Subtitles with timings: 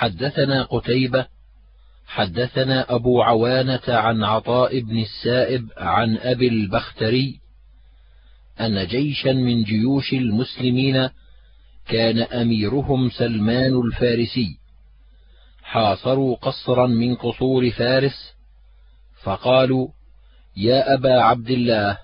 [0.00, 1.26] حدثنا قتيبة
[2.06, 7.40] حدثنا أبو عوانة عن عطاء بن السائب عن أبي البختري
[8.60, 11.08] أن جيشا من جيوش المسلمين
[11.88, 14.58] كان أميرهم سلمان الفارسي.
[15.62, 18.34] حاصروا قصرا من قصور فارس
[19.22, 19.88] فقالوا
[20.56, 21.98] يا أبا عبد الله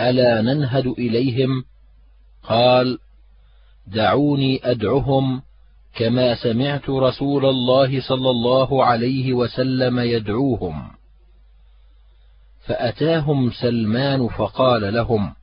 [0.00, 1.64] ألا ننهد إليهم؟
[2.42, 2.98] قال
[3.86, 5.42] دعوني أدعهم
[5.94, 10.90] كما سمعت رسول الله صلى الله عليه وسلم يدعوهم.
[12.60, 15.34] فأتاهم سلمان فقال لهم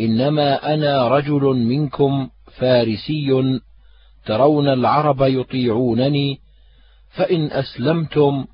[0.00, 2.28] إنما أنا رجل منكم
[2.58, 3.60] فارسي
[4.26, 6.38] ترون العرب يطيعونني
[7.10, 8.46] فإن أسلمتم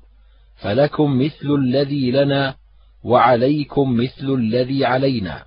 [0.55, 2.55] فلكم مثل الذي لنا
[3.03, 5.43] وعليكم مثل الذي علينا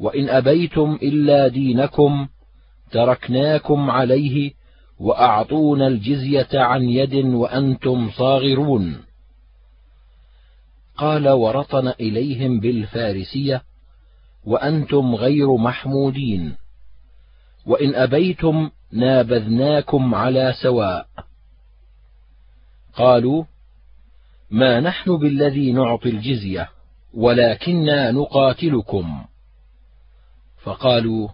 [0.00, 2.28] وإن أبيتم إلا دينكم
[2.94, 4.52] تركناكم عليه
[4.98, 9.02] وأعطونا الجزية عن يد وأنتم صاغرون.
[10.96, 13.62] قال ورطن إليهم بالفارسية
[14.44, 16.56] وأنتم غير محمودين.
[17.66, 21.06] وإن أبيتم نابذناكم على سواء.
[22.96, 23.44] قالوا
[24.50, 26.68] ما نحن بالذي نعطي الجزية
[27.14, 29.24] ولكنا نقاتلكم.
[30.62, 31.28] فقالوا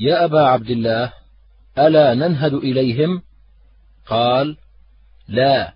[0.00, 1.12] يا أبا عبد الله
[1.78, 3.22] ألا ننهد إليهم؟
[4.06, 4.56] قال
[5.28, 5.74] لا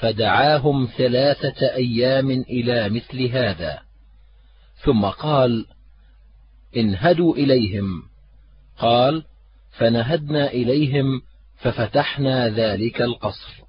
[0.00, 3.80] فدعاهم ثلاثة أيام إلى مثل هذا.
[4.84, 5.66] ثم قال
[6.76, 8.02] انهدوا إليهم.
[8.78, 9.24] قال
[9.70, 11.22] فنهدنا إليهم
[11.56, 13.64] ففتحنا ذلك القصر.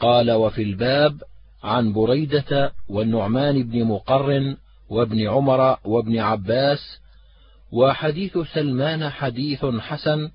[0.00, 1.22] قال وفي الباب
[1.62, 4.56] عن بريدة والنعمان بن مقرن
[4.88, 7.01] وابن عمر وابن عباس
[7.72, 10.30] وحديث سلمان حديث حسن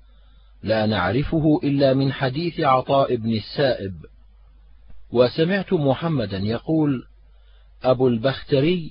[0.62, 3.94] لا نعرفه إلا من حديث عطاء بن السائب.
[5.12, 7.04] وسمعت محمدا يقول
[7.82, 8.90] أبو البختري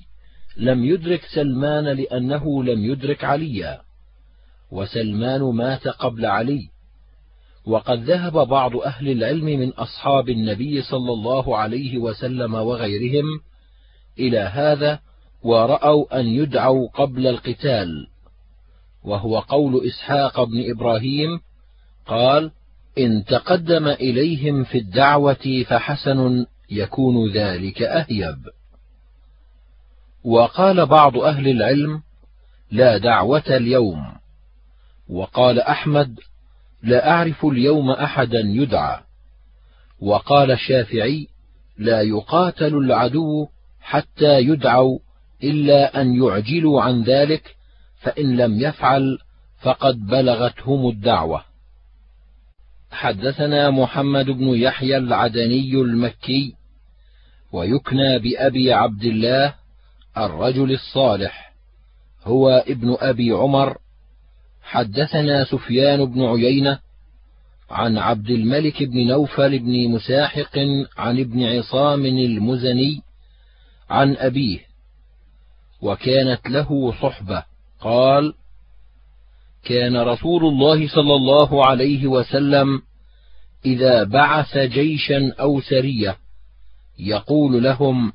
[0.56, 3.80] لم يدرك سلمان لأنه لم يدرك عليا
[4.70, 6.70] وسلمان مات قبل علي.
[7.66, 13.40] وقد ذهب بعض أهل العلم من أصحاب النبي صلى الله عليه وسلم وغيرهم
[14.18, 15.00] إلى هذا
[15.42, 18.08] ورأوا أن يدعوا قبل القتال.
[19.04, 21.40] وهو قول إسحاق بن إبراهيم
[22.06, 22.50] قال
[22.98, 28.38] إن تقدم إليهم في الدعوة فحسن يكون ذلك أهيب
[30.24, 32.02] وقال بعض أهل العلم
[32.70, 34.04] لا دعوة اليوم.
[35.08, 36.20] وقال أحمد
[36.82, 39.00] لا أعرف اليوم أحدا يدعى.
[40.00, 41.28] وقال الشافعي
[41.78, 43.48] لا يقاتل العدو
[43.80, 44.98] حتى يدعوا
[45.42, 47.56] إلا أن يعجلوا عن ذلك
[48.08, 49.18] فإن لم يفعل
[49.60, 51.44] فقد بلغتهم الدعوة.
[52.90, 56.54] حدثنا محمد بن يحيى العدني المكي
[57.52, 59.54] ويكنى بأبي عبد الله
[60.16, 61.52] الرجل الصالح
[62.24, 63.78] هو ابن أبي عمر.
[64.62, 66.78] حدثنا سفيان بن عيينة
[67.70, 70.58] عن عبد الملك بن نوفل بن مساحق
[70.98, 73.02] عن ابن عصام المزني
[73.90, 74.58] عن أبيه
[75.82, 77.57] وكانت له صحبة.
[77.80, 78.34] قال
[79.64, 82.82] كان رسول الله صلى الله عليه وسلم
[83.66, 86.16] إذا بعث جيشا أو سرية
[86.98, 88.12] يقول لهم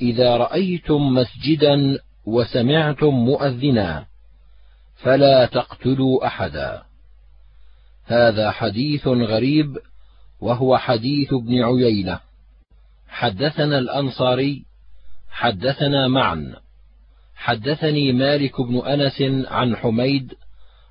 [0.00, 4.06] إذا رأيتم مسجدا وسمعتم مؤذنا
[5.02, 6.82] فلا تقتلوا أحدا.
[8.04, 9.78] هذا حديث غريب
[10.40, 12.20] وهو حديث ابن عيينة.
[13.08, 14.64] حدثنا الأنصاري
[15.30, 16.56] حدثنا معا.
[17.40, 20.34] حدثني مالك بن أنس عن حميد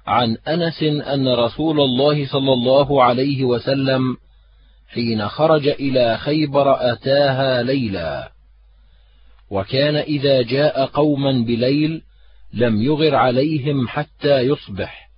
[0.07, 4.17] عن أنس أن رسول الله صلى الله عليه وسلم
[4.87, 8.31] حين خرج إلى خيبر أتاها ليلا
[9.51, 12.01] وكان إذا جاء قوما بليل
[12.53, 15.09] لم يغر عليهم حتى يصبح.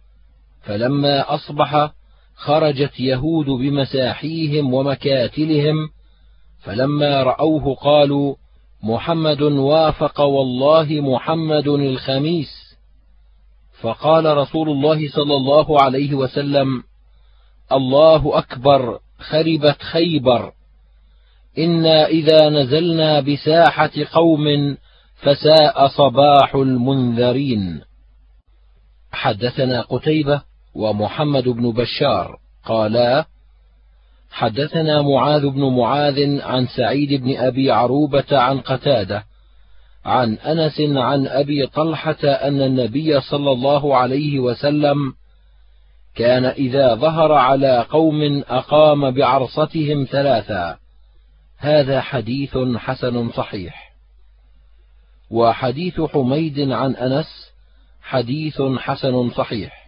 [0.62, 1.92] فلما أصبح
[2.36, 5.76] خرجت يهود بمساحيهم ومكاتلهم
[6.60, 8.36] فلما رأوه قالوا
[8.84, 12.78] محمد وافق والله محمد الخميس.
[13.82, 16.84] فقال رسول الله صلى الله عليه وسلم
[17.72, 20.52] الله أكبر خربت خيبر.
[21.58, 24.78] إنا إذا نزلنا بساحة قوم
[25.16, 27.82] فساء صباح المنذرين.
[29.12, 30.42] حدثنا قتيبة
[30.76, 33.26] ومحمد بن بشار قالا
[34.32, 39.24] حدثنا معاذ بن معاذ عن سعيد بن أبي عروبة عن قتادة
[40.06, 45.14] عن أنس عن أبي طلحة أن النبي صلى الله عليه وسلم
[46.16, 50.78] كان إذا ظهر على قوم أقام بعرصتهم ثلاثا.
[51.58, 53.92] هذا حديث حسن صحيح.
[55.32, 57.52] وحديث حميد عن أنس
[58.02, 59.81] حديث حسن صحيح.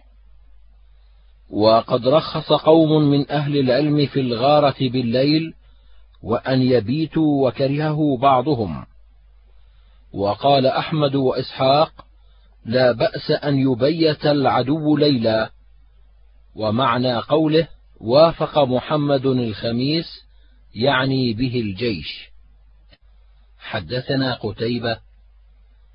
[1.50, 5.54] وقد رخص قوم من أهل العلم في الغارة بالليل
[6.22, 8.86] وأن يبيتوا وكرهه بعضهم.
[10.12, 12.06] وقال أحمد وإسحاق
[12.64, 15.50] لا بأس أن يبيت العدو ليلا.
[16.54, 17.68] ومعنى قوله
[18.00, 20.24] وافق محمد الخميس
[20.74, 22.30] يعني به الجيش.
[23.58, 24.98] حدثنا قتيبة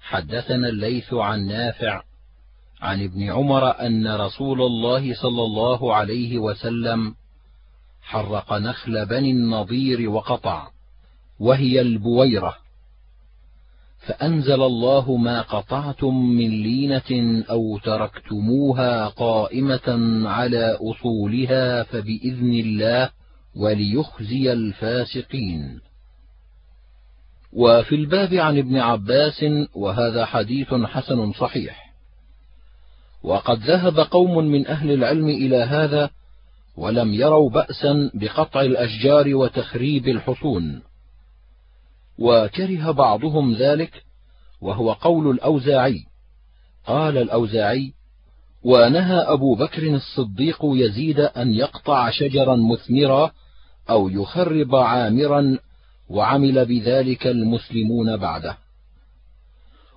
[0.02, 2.04] حدثنا الليث عن نافع
[2.82, 7.16] عن ابن عمر أن رسول الله صلى الله عليه وسلم
[8.02, 10.68] حرق نخل بني النضير وقطع
[11.40, 12.56] وهي البويرة.
[14.08, 23.10] فأنزل الله ما قطعتم من لينة أو تركتموها قائمة على أصولها فبإذن الله
[23.56, 25.82] وليخزي الفاسقين.
[27.54, 31.89] وفي الباب عن ابن عباس وهذا حديث حسن صحيح.
[33.24, 36.10] وقد ذهب قوم من أهل العلم إلى هذا
[36.78, 40.82] ولم يروا بأسا بقطع الأشجار وتخريب الحصون.
[42.20, 44.04] وكره بعضهم ذلك
[44.62, 46.06] وهو قول الأوزاعي.
[46.86, 47.94] قال الأوزاعي
[48.64, 53.32] ونهى أبو بكر الصديق يزيد أن يقطع شجرا مثمرا
[53.90, 55.58] أو يخرب عامرا
[56.10, 58.58] وعمل بذلك المسلمون بعده.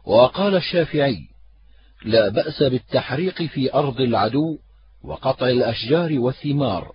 [0.04, 1.31] وقال الشافعي
[2.04, 4.58] لا بأس بالتحريق في أرض العدو
[5.04, 6.92] وقطع الأشجار والثمار.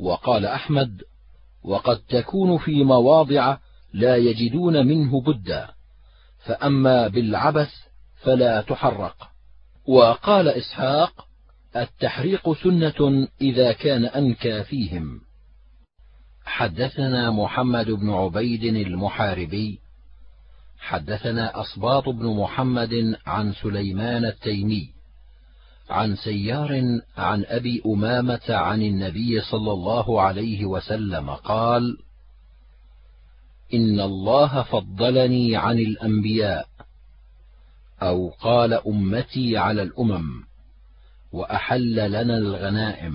[0.00, 1.02] وقال أحمد
[1.64, 3.56] وقد تكون في مواضع
[3.92, 5.68] لا يجدون منه بدا
[6.44, 7.70] فأما بالعبث
[8.22, 9.30] فلا تحرق.
[9.86, 11.26] وقال إسحاق
[11.76, 15.20] التحريق سنة إذا كان أنكى فيهم.
[16.44, 19.80] حدثنا محمد بن عبيد المحاربي
[20.80, 24.88] حدثنا أصباط بن محمد عن سليمان التيمي
[25.90, 31.96] عن سيار عن أبي أمامة عن النبي صلى الله عليه وسلم قال
[33.74, 36.66] إن الله فضلني عن الأنبياء
[38.02, 40.44] أو قال أمتي على الأمم
[41.32, 43.14] وأحل لنا الغنائم.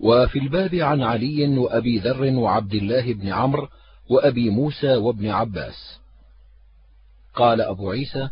[0.00, 3.68] وفي الباب عن علي وأبي ذر وعبد الله بن عمرو
[4.10, 6.01] وأبي موسى وابن عباس.
[7.34, 8.28] قال أبو عيسى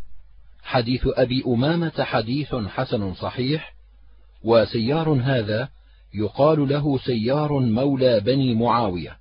[0.63, 3.75] حديث أبي أمامة حديث حسن صحيح
[4.45, 5.69] وسيار هذا
[6.15, 9.17] يقال له سيار مولى بني معاوية.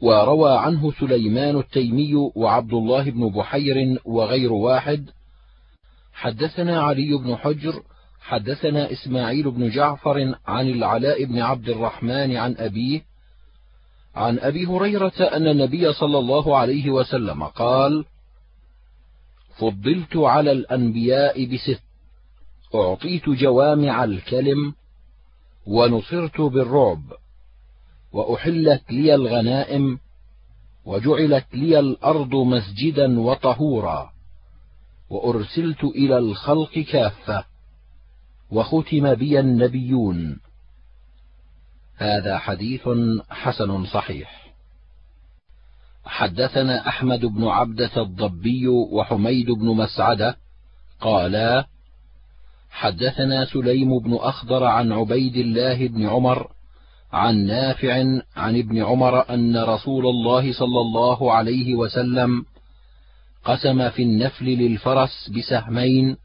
[0.00, 5.10] وروى عنه سليمان التيمي وعبد الله بن بحير وغير واحد
[6.12, 7.82] حدثنا علي بن حجر
[8.20, 13.02] حدثنا إسماعيل بن جعفر عن العلاء بن عبد الرحمن عن أبيه
[14.14, 18.04] عن أبي هريرة أن النبي صلى الله عليه وسلم قال
[19.58, 21.82] فضلت على الأنبياء بست.
[22.74, 24.74] أعطيت جوامع الكلم
[25.66, 27.02] ونصرت بالرعب.
[28.12, 29.98] وأحلت لي الغنائم
[30.84, 34.12] وجعلت لي الأرض مسجدا وطهورا.
[35.10, 37.44] وأرسلت إلى الخلق كافة.
[38.50, 40.40] وختم بي النبيون.
[41.96, 42.88] هذا حديث
[43.30, 44.43] حسن صحيح.
[46.04, 50.36] حدثنا أحمد بن عبدة الضبي وحميد بن مسعده
[51.00, 51.66] قالا
[52.70, 56.50] حدثنا سليم بن أخضر عن عبيد الله بن عمر
[57.12, 57.94] عن نافع
[58.36, 62.44] عن ابن عمر أن رسول الله صلى الله عليه وسلم
[63.44, 66.16] قسم في النفل للفرس بسهمين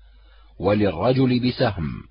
[0.59, 2.03] وللرجل بسهم.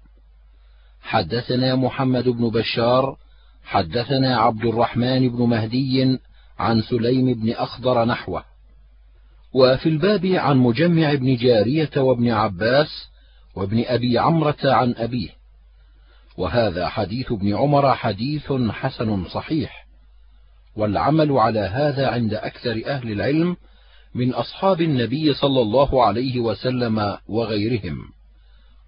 [1.02, 3.16] حدثنا محمد بن بشار
[3.64, 6.18] حدثنا عبد الرحمن بن مهدي
[6.58, 8.44] عن سليم بن أخضر نحوه.
[9.52, 13.08] وفي الباب عن مجمع بن جارية وابن عباس
[13.54, 15.28] وابن أبي عمرة عن أبيه.
[16.36, 19.86] وهذا حديث ابن عمر حديث حسن صحيح.
[20.76, 23.56] والعمل على هذا عند أكثر أهل العلم
[24.14, 27.98] من أصحاب النبي صلى الله عليه وسلم وغيرهم.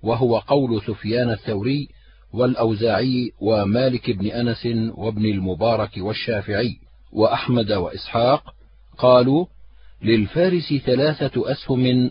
[0.03, 1.89] وهو قول سفيان الثوري
[2.33, 6.90] والأوزاعي ومالك بن أنس وابن المبارك والشافعي.
[7.13, 8.55] وأحمد وإسحاق
[8.99, 9.47] قالوا
[10.03, 12.11] للفارس ثلاثة أسهم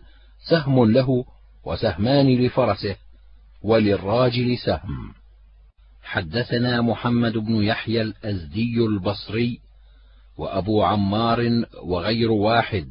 [0.50, 1.26] سهم له
[1.66, 2.96] وسهمان لفرسه
[3.62, 5.14] وللراجل سهم.
[6.04, 9.60] حدثنا محمد بن يحيى الأزدي البصري
[10.38, 12.88] وأبو عمار وغير واحد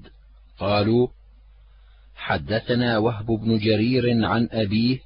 [0.58, 1.08] قالوا
[2.14, 4.98] حدثنا وهب بن جرير عن أبيه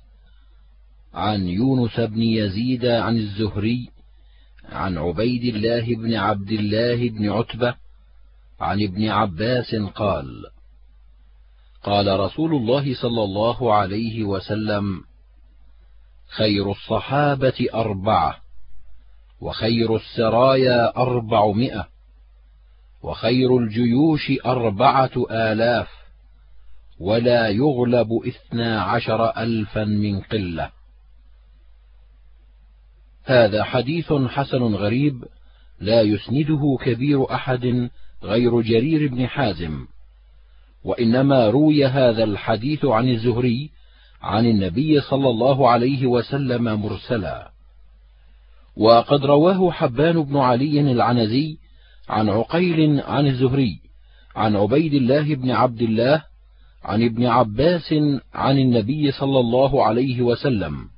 [1.14, 3.88] عن يونس بن يزيد عن الزهري
[4.68, 7.74] عن عبيد الله بن عبد الله بن عتبة
[8.60, 10.44] عن ابن عباس قال
[11.82, 15.04] قال رسول الله صلى الله عليه وسلم
[16.28, 18.36] خير الصحابة أربعة
[19.40, 21.88] وخير السرايا أربعمائة
[23.02, 25.88] وخير الجيوش أربعة آلاف
[27.00, 30.70] ولا يغلب اثنا عشر ألفا من قلة.
[33.24, 35.24] هذا حديث حسن غريب
[35.80, 37.90] لا يسنده كبير أحد
[38.22, 39.86] غير جرير بن حازم
[40.84, 43.70] وإنما روي هذا الحديث عن الزهري
[44.22, 47.50] عن النبي صلى الله عليه وسلم مرسلا.
[48.76, 51.56] وقد رواه حبان بن علي العنزي
[52.08, 53.78] عن عقيل عن الزهري
[54.36, 56.22] عن عبيد الله بن عبد الله
[56.84, 57.94] عن ابن عباس
[58.34, 60.91] عن النبي صلى الله عليه وسلم.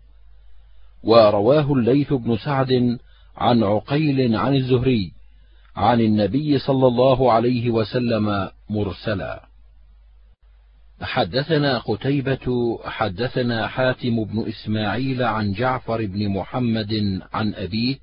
[1.04, 2.99] ورواه الليث بن سعد
[3.37, 5.12] عن عقيل عن الزهري
[5.76, 9.42] عن النبي صلى الله عليه وسلم مرسلا.
[11.02, 17.96] حدثنا قتيبة حدثنا حاتم بن إسماعيل عن جعفر بن محمد عن أبيه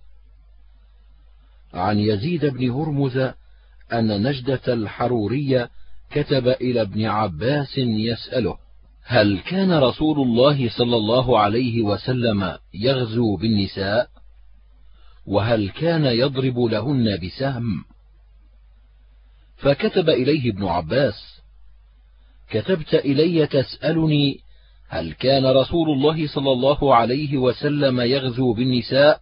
[1.74, 3.18] عن يزيد بن هرمز
[3.94, 5.70] أن نجدة الحرورية
[6.12, 8.58] كتب إلى ابن عباس يسأله
[9.04, 14.10] هل كان رسول الله صلى الله عليه وسلم يغزو بالنساء؟
[15.26, 17.84] وهل كان يضرب لهن بسهم؟
[19.58, 21.42] فكتب إليه ابن عباس
[22.50, 24.40] كتبت إلي تسألني
[24.88, 29.22] هل كان رسول الله صلى الله عليه وسلم يغزو بالنساء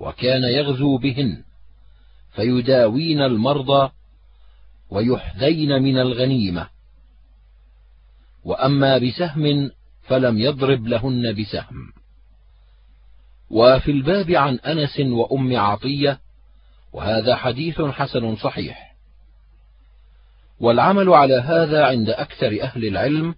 [0.00, 1.42] وكان يغزو بهن؟
[2.34, 3.90] فيداوين المرضى
[4.90, 6.68] ويحذين من الغنيمة.
[8.46, 9.70] وأما بسهم
[10.02, 11.92] فلم يضرب لهن بسهم.
[13.50, 16.20] وفي الباب عن أنس وأم عطية
[16.92, 18.94] وهذا حديث حسن صحيح.
[20.60, 23.34] والعمل على هذا عند أكثر أهل العلم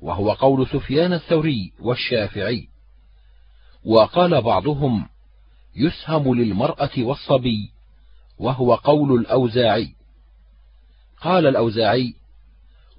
[0.00, 2.68] وهو قول سفيان الثوري والشافعي.
[3.84, 5.08] وقال بعضهم
[5.76, 7.70] يسهم للمرأة والصبي
[8.38, 9.94] وهو قول الأوزاعي.
[11.20, 12.14] قال الأوزاعي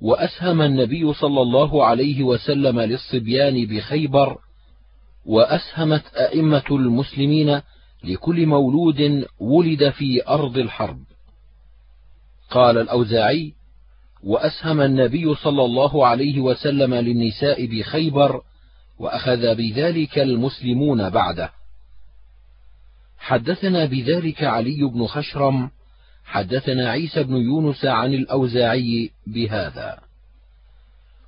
[0.01, 4.37] وأسهم النبي صلى الله عليه وسلم للصبيان بخيبر
[5.25, 7.61] وأسهمت أئمة المسلمين
[8.03, 10.99] لكل مولود ولد في أرض الحرب.
[12.49, 13.53] قال الأوزاعي
[14.23, 18.41] وأسهم النبي صلى الله عليه وسلم للنساء بخيبر
[18.99, 21.51] وأخذ بذلك المسلمون بعده.
[23.17, 25.69] حدثنا بذلك علي بن خشرم
[26.29, 29.99] حدثنا عيسى بن يونس عن الأوزاعي بهذا.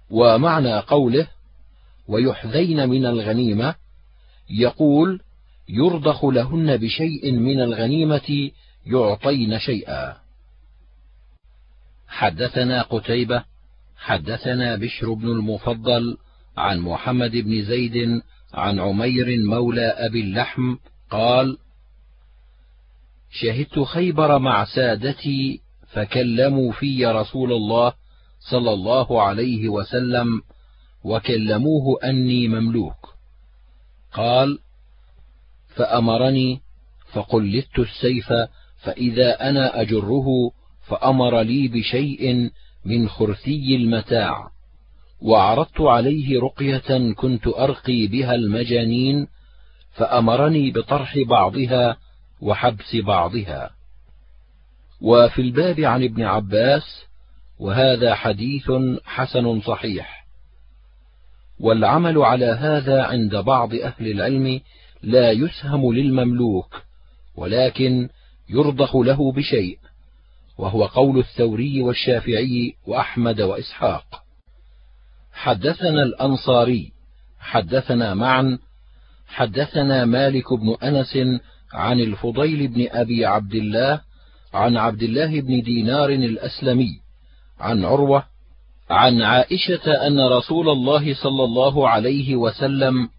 [0.10, 1.28] ومعنى قوله
[2.08, 3.76] ويحذين من الغنيمة
[4.50, 5.22] يقول
[5.70, 8.52] يرضخ لهن بشيء من الغنيمة
[8.86, 10.18] يعطين شيئا.
[12.08, 13.44] حدثنا قتيبة
[13.98, 16.18] حدثنا بشر بن المفضل
[16.58, 18.22] عن محمد بن زيد
[18.54, 20.76] عن عمير مولى أبي اللحم
[21.10, 21.58] قال
[23.32, 25.62] شهدت خيبر مع سادتي
[25.94, 27.94] فكلموا في رسول الله
[28.52, 30.42] صلى الله عليه وسلم
[31.04, 33.16] وكلموه أني مملوك.
[34.14, 34.60] قال
[35.76, 36.62] فأمرني
[37.14, 38.34] فقلدت السيف
[38.84, 40.26] فإذا أنا أجره
[40.88, 42.52] فأمر لي بشيء
[42.86, 44.52] من خرثي المتاع.
[45.22, 49.28] وعرضت عليه رقية كنت أرقي بها المجانين
[49.92, 51.98] فأمرني بطرح بعضها
[52.42, 53.70] وحبس بعضها.
[55.02, 57.06] وفي الباب عن ابن عباس
[57.60, 58.72] وهذا حديث
[59.06, 60.26] حسن صحيح.
[61.60, 64.62] والعمل على هذا عند بعض أهل العلم
[65.04, 66.82] لا يسهم للمملوك
[67.36, 68.10] ولكن
[68.50, 69.80] يرضخ له بشيء
[70.58, 74.24] وهو قول الثوري والشافعي وأحمد وإسحاق.
[75.34, 76.92] حدثنا الأنصاري
[77.40, 78.60] حدثنا معا
[79.28, 81.18] حدثنا مالك بن أنس
[81.74, 84.02] عن الفضيل بن أبي عبد الله
[84.54, 87.00] عن عبد الله بن دينار الأسلمي
[87.60, 88.24] عن عروة
[88.90, 93.10] عن عائشة أن رسول الله صلى الله عليه وسلم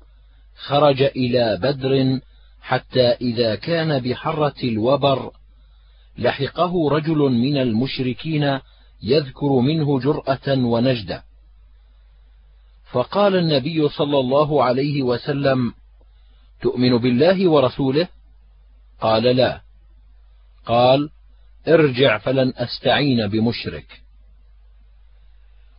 [0.57, 2.21] خرج إلى بدر
[2.63, 5.31] حتى إذا كان بحرة الوبر
[6.19, 8.59] لحقه رجل من المشركين
[9.03, 11.23] يذكر منه جرأة ونجدة.
[12.93, 15.75] فقال النبي صلى الله عليه وسلم
[16.63, 18.09] تؤمن بالله ورسوله
[19.03, 19.61] قال لا.
[20.67, 21.11] قال
[21.69, 24.03] ارجع فلن أستعين بمشرك.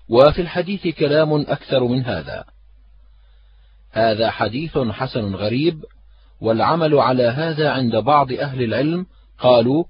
[0.10, 2.46] وفي الحديث كلام أكثر من هذا.
[3.92, 5.86] هذا حديث حسن غريب
[6.42, 9.06] والعمل على هذا عند بعض أهل العلم
[9.40, 9.84] قالوا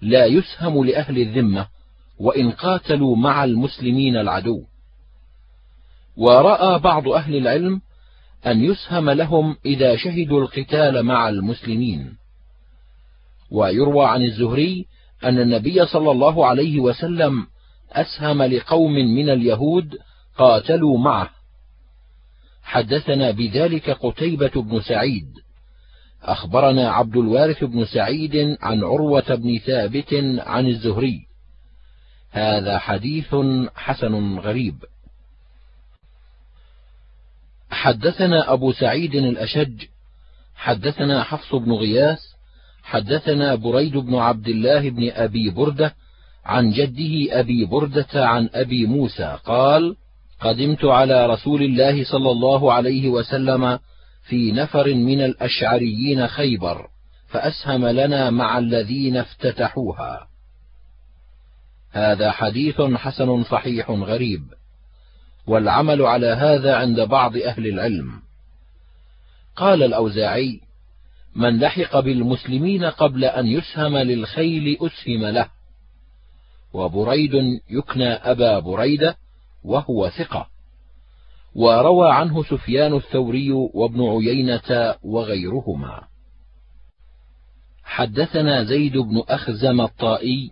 [0.00, 1.68] لا يسهم لأهل الذمة
[2.18, 4.64] وإن قاتلوا مع المسلمين العدو.
[6.16, 7.80] ورأى بعض أهل العلم
[8.46, 12.25] أن يسهم لهم إذا شهدوا القتال مع المسلمين.
[13.50, 14.86] ويروى عن الزهري
[15.24, 17.46] أن النبي صلى الله عليه وسلم
[17.92, 19.98] أسهم لقوم من اليهود
[20.38, 21.30] قاتلوا معه.
[22.62, 25.28] حدثنا بذلك قتيبة بن سعيد.
[26.22, 31.26] أخبرنا عبد الوارث بن سعيد عن عروة بن ثابت عن الزهري.
[32.30, 33.34] هذا حديث
[33.74, 34.84] حسن غريب.
[37.70, 39.84] حدثنا أبو سعيد الأشج.
[40.54, 42.20] حدثنا حفص بن غياث
[42.86, 45.94] حدثنا بريد بن عبد الله بن أبي بردة
[46.44, 49.96] عن جده أبي بردة عن أبي موسى قال
[50.40, 53.78] قدمت على رسول الله صلى الله عليه وسلم
[54.22, 56.86] في نفر من الأشعريين خيبر
[57.28, 60.26] فأسهم لنا مع الذين افتتحوها.
[61.90, 64.42] هذا حديث حسن صحيح غريب
[65.46, 68.12] والعمل على هذا عند بعض أهل العلم.
[69.56, 70.65] قال الأوزاعي
[71.36, 75.48] من لحق بالمسلمين قبل أن يسهم للخيل أسهم له.
[76.72, 77.32] وبريد
[77.70, 79.16] يكنى أبا بريدة
[79.64, 80.48] وهو ثقة.
[81.54, 86.02] وروى عنه سفيان الثوري وابن عيينة وغيرهما.
[87.84, 90.50] حدثنا زيد بن أخزم الطائي.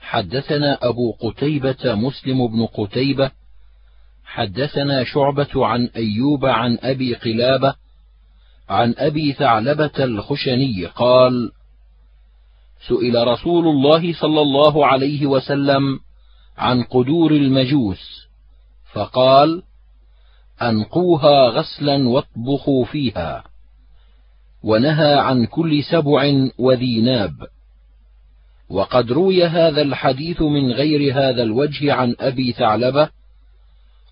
[0.00, 3.30] حدثنا أبو قتيبة مسلم بن قتيبة.
[4.24, 7.81] حدثنا شعبة عن أيوب عن أبي قلابة.
[8.72, 11.50] عن أبي ثعلبة الخشني قال
[12.88, 16.00] سئل رسول الله صلى الله عليه وسلم
[16.58, 18.28] عن قدور المجوس
[18.92, 19.62] فقال
[20.62, 23.44] أنقوها غسلا واطبخوا فيها.
[24.62, 27.46] ونهى عن كل سبع وذي ناب
[28.70, 33.08] وقد روي هذا الحديث من غير هذا الوجه عن أبي ثعلبة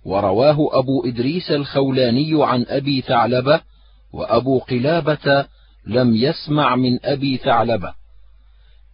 [0.04, 3.60] ورواه أبو إدريس الخولاني عن أبي ثعلبة
[4.12, 5.46] وأبو قلابة
[5.86, 7.94] لم يسمع من أبي ثعلبة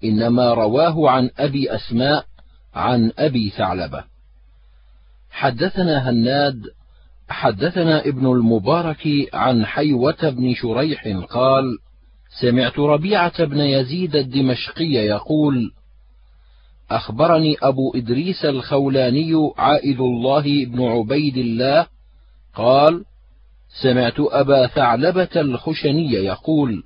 [0.04, 2.24] إنما رواه عن أبي أسماء
[2.74, 4.04] عن أبي ثعلبة.
[5.30, 6.62] حدثنا هناد
[7.28, 11.64] حدثنا ابن المبارك عن حيوة بن شريح قال
[12.40, 15.72] سمعت ربيعة بن يزيد الدمشقي يقول
[16.90, 21.86] أخبرني أبو إدريس الخولاني عائد الله بن عبيد الله
[22.54, 23.04] قال
[23.82, 26.84] سمعت أبا ثعلبة الخشني يقول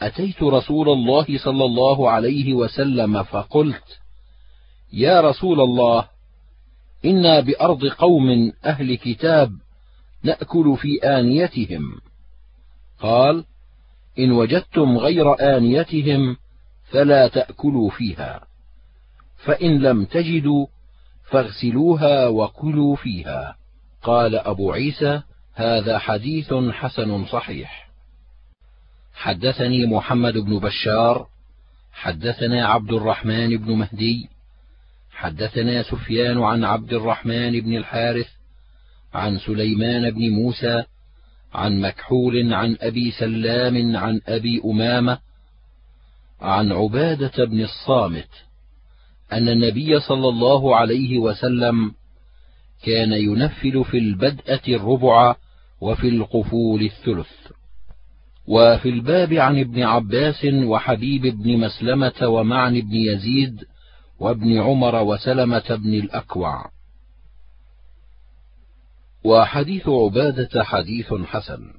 [0.00, 3.98] أتيت رسول الله صلى الله عليه وسلم فقلت
[4.92, 6.08] يا رسول الله
[7.04, 9.52] إنا بأرض قوم أهل كتاب
[10.22, 11.82] نأكل في آنيتهم.
[13.00, 13.44] قال
[14.18, 16.36] إن وجدتم غير آنيتهم
[16.90, 18.40] فلا تأكلوا فيها
[19.44, 20.66] فإن لم تجدوا
[21.30, 23.56] فاغسلوها وكلوا فيها.
[24.02, 25.22] قال أبو عيسى
[25.56, 27.88] هذا حديث حسن صحيح.
[29.14, 31.26] حدثني محمد بن بشار
[31.92, 34.28] حدثنا عبد الرحمن بن مهدي
[35.10, 38.28] حدثنا سفيان عن عبد الرحمن بن الحارث
[39.14, 40.84] عن سليمان بن موسى
[41.54, 45.18] عن مكحول عن أبي سلام عن أبي أمامة
[46.40, 48.28] عن عبادة بن الصامت
[49.32, 51.94] أن النبي صلى الله عليه وسلم
[52.82, 55.34] كان ينفل في البدأة الربع
[55.80, 57.52] وفي القفول الثلث.
[58.48, 63.64] وفي الباب عن ابن عباس وحبيب بن مسلمة ومعن بن يزيد
[64.20, 66.70] وابن عمر وسلمة بن الأكوع.
[69.24, 71.72] وحديث عبادة حديث حسن.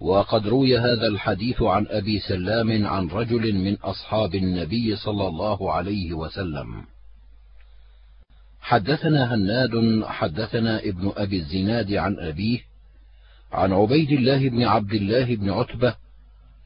[0.00, 6.12] وقد روي هذا الحديث عن أبي سلام عن رجل من أصحاب النبي صلى الله عليه
[6.12, 6.95] وسلم.
[8.66, 12.60] حدثنا هناد حدثنا ابن أبي الزناد عن أبيه
[13.52, 15.96] عن عبيد الله بن عبد الله بن عتبة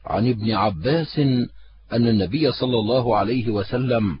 [0.05, 1.19] عن ابن عباس
[1.93, 4.19] أن النبي صلى الله عليه وسلم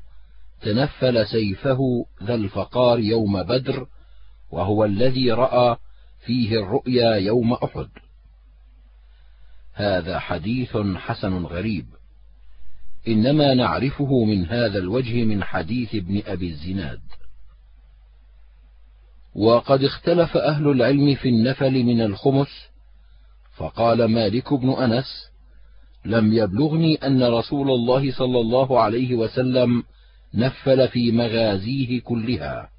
[0.61, 3.87] تنفل سيفه ذا الفقار يوم بدر
[4.51, 5.77] وهو الذي رأى
[6.25, 7.89] فيه الرؤيا يوم أحد.
[9.73, 11.85] هذا حديث حسن غريب.
[13.07, 17.01] إنما نعرفه من هذا الوجه من حديث ابن أبي الزناد.
[19.35, 22.47] وقد اختلف أهل العلم في النفل من الخمس
[23.55, 25.31] فقال مالك بن أنس
[26.05, 29.83] لم يبلغني أن رسول الله صلى الله عليه وسلم
[30.33, 32.69] نفل في مغازيه كلها.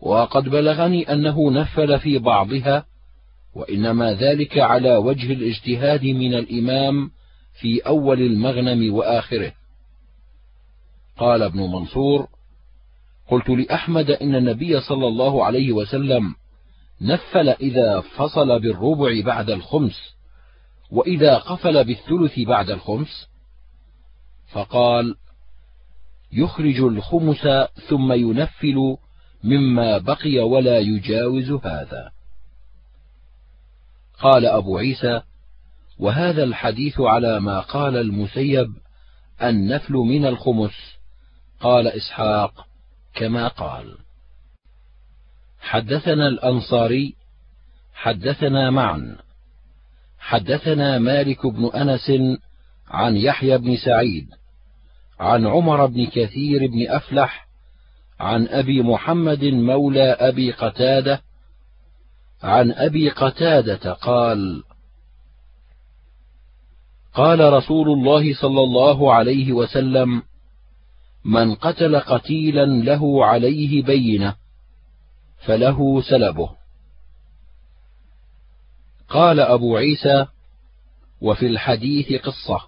[0.00, 2.86] وقد بلغني أنه نفل في بعضها
[3.54, 7.10] وإنما ذلك على وجه الاجتهاد من الإمام
[7.60, 9.52] في أول المغنم وآخره.
[11.16, 12.35] قال ابن منصور
[13.28, 16.34] قلت لأحمد إن النبي صلى الله عليه وسلم
[17.00, 20.16] نفل إذا فصل بالربع بعد الخمس
[20.90, 23.28] وإذا قفل بالثلث بعد الخمس.
[24.52, 25.14] فقال
[26.32, 27.48] يخرج الخمس
[27.88, 28.96] ثم ينفل
[29.44, 32.10] مما بقي ولا يجاوز هذا.
[34.20, 35.22] قال أبو عيسى
[35.98, 38.74] وهذا الحديث على ما قال المسيب
[39.42, 40.96] النفل من الخمس.
[41.60, 42.65] قال إسحاق
[43.16, 43.98] كما قال.
[45.60, 47.14] حدثنا الأنصاري
[47.94, 49.16] حدثنا معا
[50.18, 52.12] حدثنا مالك بن أنس
[52.88, 54.28] عن يحيى بن سعيد
[55.20, 57.46] عن عمر بن كثير بن أفلح
[58.20, 61.22] عن أبي محمد مولى أبي قتادة
[62.42, 64.62] عن أبي قتادة قال
[67.14, 70.22] قال رسول الله صلى الله عليه وسلم
[71.26, 74.34] من قتل قتيلا له عليه بينة
[75.46, 76.50] فله سلبه.
[79.08, 80.26] قال أبو عيسى
[81.20, 82.60] وفي الحديث قصة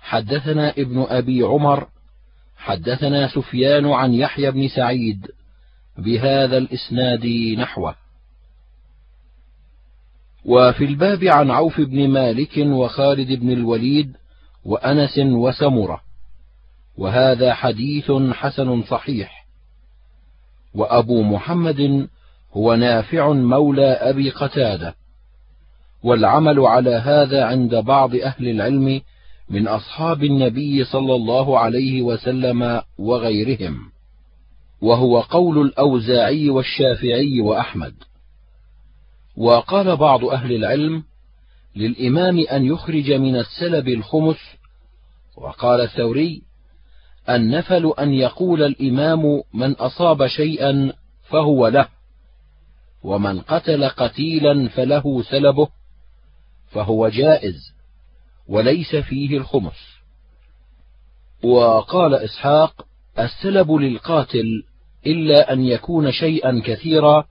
[0.00, 1.88] حدثنا ابن أبي عمر
[2.56, 5.26] حدثنا سفيان عن يحيى بن سعيد
[5.98, 7.26] بهذا الإسناد
[7.58, 7.94] نحوه.
[10.44, 14.16] وفي الباب عن عوف بن مالك وخالد بن الوليد
[14.64, 16.05] وأنس وسمرة.
[16.98, 19.46] وهذا حديث حسن صحيح.
[20.74, 22.08] وأبو محمد
[22.52, 24.94] هو نافع مولى أبي قتادة.
[26.02, 29.00] والعمل على هذا عند بعض أهل العلم
[29.50, 33.78] من أصحاب النبي صلى الله عليه وسلم وغيرهم.
[34.80, 37.94] وهو قول الأوزاعي والشافعي وأحمد.
[39.36, 41.04] وقال بعض أهل العلم
[41.76, 44.38] للإمام أن يخرج من السلب الخمس
[45.36, 46.42] وقال الثوري
[47.30, 50.92] النفل أن يقول الإمام من أصاب شيئا
[51.28, 51.88] فهو له
[53.02, 55.68] ومن قتل قتيلا فله سلبه
[56.70, 57.74] فهو جائز
[58.48, 59.96] وليس فيه الخمس.
[61.42, 62.86] وقال إسحاق
[63.18, 64.64] السلب للقاتل
[65.06, 67.24] إلا أن يكون شيئا كثيرا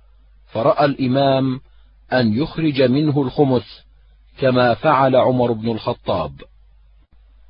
[0.47, 1.62] فرأى الإمام
[2.13, 3.86] أن يخرج منه الخمس
[4.39, 6.31] كما فعل عمر بن الخطاب.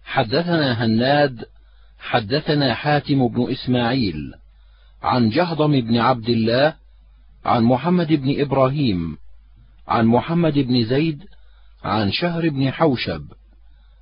[0.03, 1.45] حدثنا هناد
[2.05, 4.33] حدثنا حاتم بن إسماعيل
[5.03, 6.73] عن جهضم بن عبد الله
[7.45, 9.17] عن محمد بن إبراهيم
[9.87, 11.23] عن محمد بن زيد
[11.83, 13.25] عن شهر بن حوشب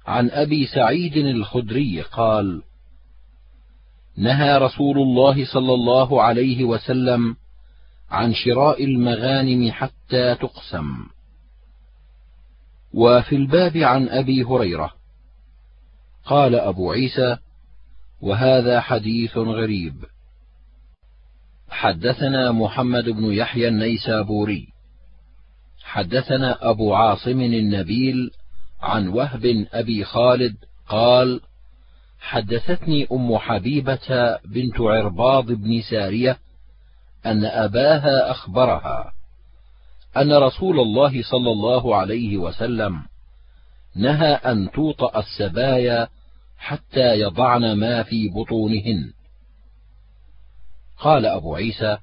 [0.07, 2.61] عن أبي سعيد الخدري قال
[4.17, 7.35] نهى رسول الله صلى الله عليه وسلم
[8.11, 11.05] عن شراء المغانم حتى تقسم.
[12.93, 14.93] وفي الباب عن أبي هريرة
[16.25, 17.37] قال أبو عيسى
[18.23, 19.93] وهذا حديث غريب.
[21.69, 24.67] حدثنا محمد بن يحيى النيسابوري.
[25.83, 28.31] حدثنا أبو عاصم النبيل
[28.81, 30.55] عن وهب أبي خالد
[30.87, 31.41] قال
[32.19, 36.37] حدثتني أم حبيبة بنت عرباض بن سارية
[37.25, 39.13] أن أباها أخبرها
[40.17, 43.01] أن رسول الله صلى الله عليه وسلم
[43.95, 46.07] نهى أن توطأ السبايا
[46.63, 49.13] حتى يضعن ما في بطونهن.
[50.97, 51.97] قال أبو عيسى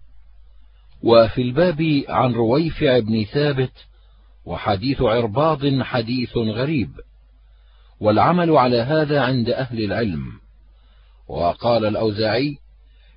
[1.02, 3.72] وفي الباب عن رويفع بن ثابت
[4.44, 6.90] وحديث عرباض حديث غريب
[8.00, 10.40] والعمل على هذا عند أهل العلم.
[11.28, 12.56] وقال الأوزاعي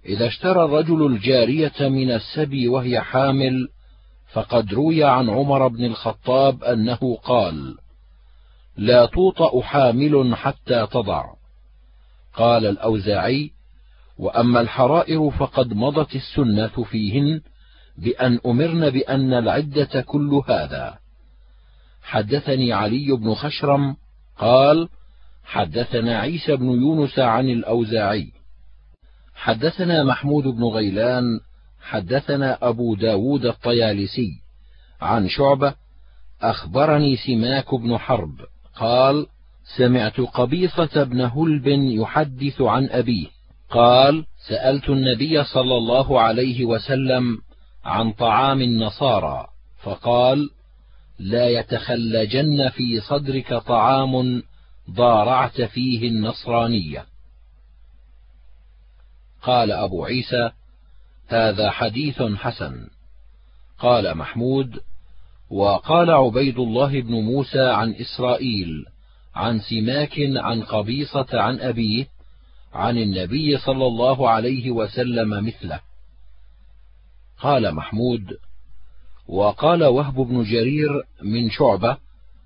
[0.06, 3.70] إذا اشترى الرجل الجارية من السبي وهي حامل
[4.32, 7.78] فقد روي عن عمر بن الخطاب أنه قال
[8.78, 11.26] لا توطأ حامل حتى تضع.
[12.34, 13.52] قال الأوزاعي
[14.18, 17.42] وأما الحرائر فقد مضت السنة فيهن
[17.98, 20.98] بأن أمرن بأن العدة كل هذا.
[22.04, 23.96] حدثني علي بن خشرم
[24.38, 24.90] قال
[25.44, 28.32] حدثنا عيسى بن يونس عن الأوزاعي.
[29.36, 31.40] حدثنا محمود بن غيلان
[31.82, 34.32] حدثنا أبو داود الطيالسي
[35.02, 35.76] عن شعبة
[36.42, 38.53] أخبرني سماك بن حرب.
[38.76, 39.28] قال
[39.78, 43.28] سمعت قبيصة بن هلب يحدث عن أبيه.
[43.70, 47.38] قال سألت النبي صلى الله عليه وسلم
[47.86, 49.48] عن طعام النصارى
[49.84, 50.50] فقال
[51.20, 54.44] لا يتخلجن في صدرك طعام
[54.92, 57.06] ضارعت فيه النصرانية.
[59.42, 60.52] قال أبو عيسى
[61.28, 62.88] هذا حديث حسن.
[63.80, 64.80] قال محمود
[65.50, 68.86] وقال عبيد الله بن موسى عن إسرائيل
[69.36, 72.08] عن سماك عن قبيصة عن أبيه
[72.74, 75.80] عن النبي صلى الله عليه وسلم مثله.
[77.40, 78.38] قال محمود
[79.28, 80.90] وقال وهب بن جرير
[81.22, 81.98] من شعبة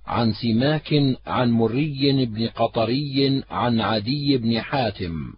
[0.08, 0.94] عن سماك
[1.28, 5.34] عن مري بن قطري عن عدي بن حاتم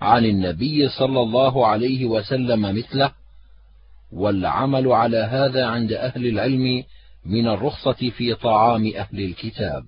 [0.00, 3.12] عن النبي صلى الله عليه وسلم مثله
[4.14, 6.84] والعمل على هذا عند أهل العلم
[7.26, 9.84] من الرخصة في طعام أهل الكتاب.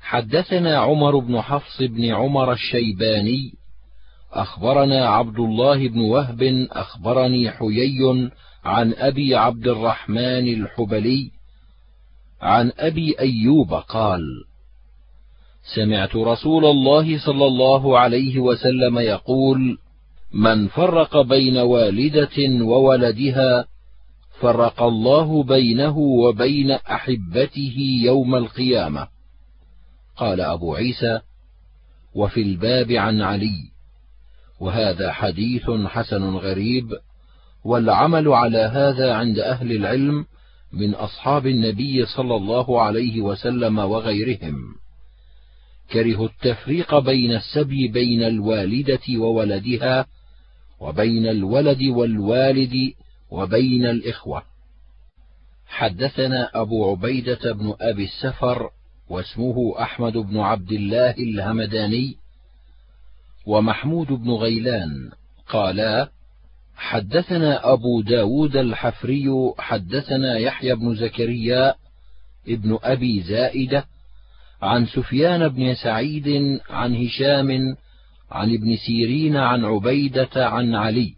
[0.00, 3.52] حدثنا عمر بن حفص بن عمر الشيباني
[4.32, 8.30] أخبرنا عبد الله بن وهب أخبرني حيي
[8.64, 11.30] عن أبي عبد الرحمن الحبلي
[12.40, 14.20] عن أبي أيوب قال
[15.74, 19.78] سمعت رسول الله صلى الله عليه وسلم يقول
[20.32, 23.64] من فرق بين والدة وولدها
[24.40, 29.08] فرق الله بينه وبين أحبته يوم القيامة.
[30.16, 31.20] قال أبو عيسى
[32.14, 33.70] وفي الباب عن علي
[34.60, 36.88] وهذا حديث حسن غريب
[37.64, 40.24] والعمل على هذا عند أهل العلم
[40.72, 44.74] من أصحاب النبي صلى الله عليه وسلم وغيرهم.
[45.92, 50.06] كرهوا التفريق بين السبي بين الوالدة وولدها
[50.80, 52.92] وبين الولد والوالد
[53.30, 54.42] وبين الإخوة.
[55.66, 58.70] حدثنا أبو عبيدة بن أبي السفر
[59.08, 62.16] واسمه أحمد بن عبد الله الهمداني
[63.46, 65.10] ومحمود بن غيلان
[65.48, 66.08] قالا
[66.76, 71.74] حدثنا أبو داود الحفري حدثنا يحيى بن زكريا
[72.48, 73.84] ابن أبي زائدة
[74.62, 77.76] عن سفيان بن سعيد عن هشام
[78.30, 81.14] عن ابن سيرين عن عبيدة عن علي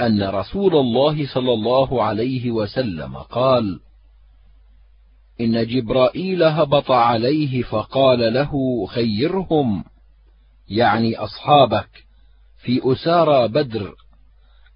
[0.00, 3.80] أن رسول الله صلى الله عليه وسلم قال:
[5.40, 9.84] إن جبرائيل هبط عليه فقال له خيرهم
[10.68, 12.04] يعني أصحابك
[12.62, 13.94] في أسارى بدر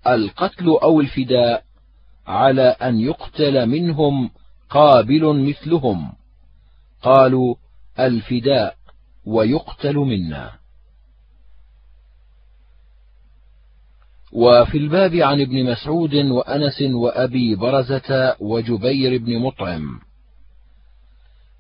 [0.07, 1.65] القتل أو الفداء
[2.27, 4.31] على أن يقتل منهم
[4.71, 6.13] قابل مثلهم
[7.03, 7.55] قالوا
[7.99, 8.77] الفداء
[9.27, 10.64] ويقتل منا.
[14.35, 20.01] وفي الباب عن ابن مسعود وأنس وأبي برزة وجبير بن مطعم.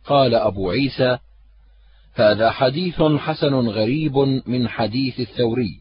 [0.04, 1.18] قال أبو عيسى
[2.14, 5.80] هذا حديث حسن غريب من حديث الثوري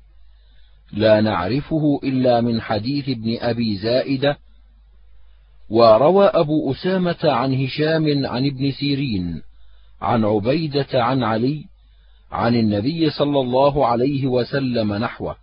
[0.92, 4.38] لا نعرفه إلا من حديث ابن أبي زائدة
[5.70, 9.42] وروى أبو أسامة عن هشام عن ابن سيرين
[10.02, 11.66] عن عبيدة عن علي
[12.32, 15.43] عن النبي صلى الله عليه وسلم نحوه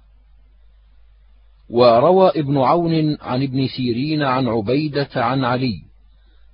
[1.70, 5.82] وروى ابن عون عن ابن سيرين عن عبيدة عن علي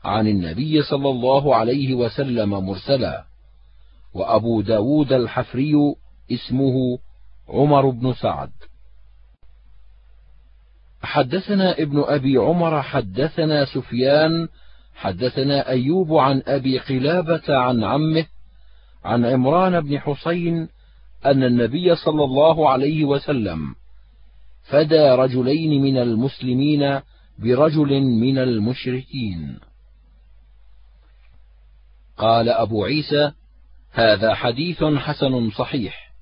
[0.04, 3.24] عن النبي صلى الله عليه وسلم مرسلا
[4.14, 5.74] وأبو داود الحفري
[6.32, 6.98] اسمه
[7.48, 8.50] عمر بن سعد.
[11.02, 14.48] حدثنا ابن أبي عمر حدثنا سفيان
[14.94, 18.26] حدثنا أيوب عن أبي قلابة عن عمه
[19.04, 20.68] عن عمران بن حسين
[21.26, 23.74] أن النبي صلى الله عليه وسلم
[24.68, 27.00] فدى رجلين من المسلمين
[27.38, 29.58] برجل من المشركين.
[32.16, 33.32] قال أبو عيسى
[33.92, 36.12] هذا حديث حسن صحيح.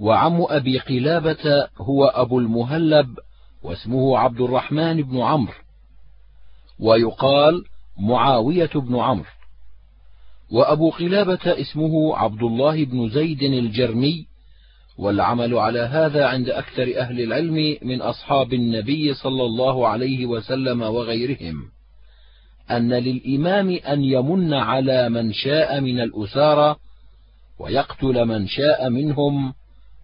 [0.00, 3.18] وعم أبي قلابة هو أبو المهلب
[3.62, 5.54] واسمه عبد الرحمن بن عمرو.
[6.78, 7.64] ويقال
[7.98, 9.30] معاوية بن عمرو.
[10.50, 14.26] وأبو قلابة اسمه عبد الله بن زيد الجرمي
[14.98, 21.62] والعمل على هذا عند أكثر أهل العلم من أصحاب النبي صلى الله عليه وسلم وغيرهم
[22.70, 26.76] أن للإمام أن يمن على من شاء من الأسارى
[27.58, 29.54] ويقتل من شاء منهم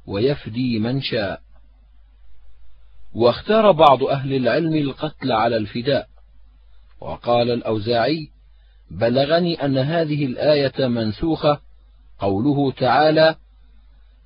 [0.07, 1.41] ويفدي من شاء.
[3.15, 6.09] واختار بعض أهل العلم القتل على الفداء
[7.01, 8.29] وقال الأوزاعي
[8.91, 11.61] بلغني أن هذه الآية منسوخة
[12.19, 13.37] قوله تعالى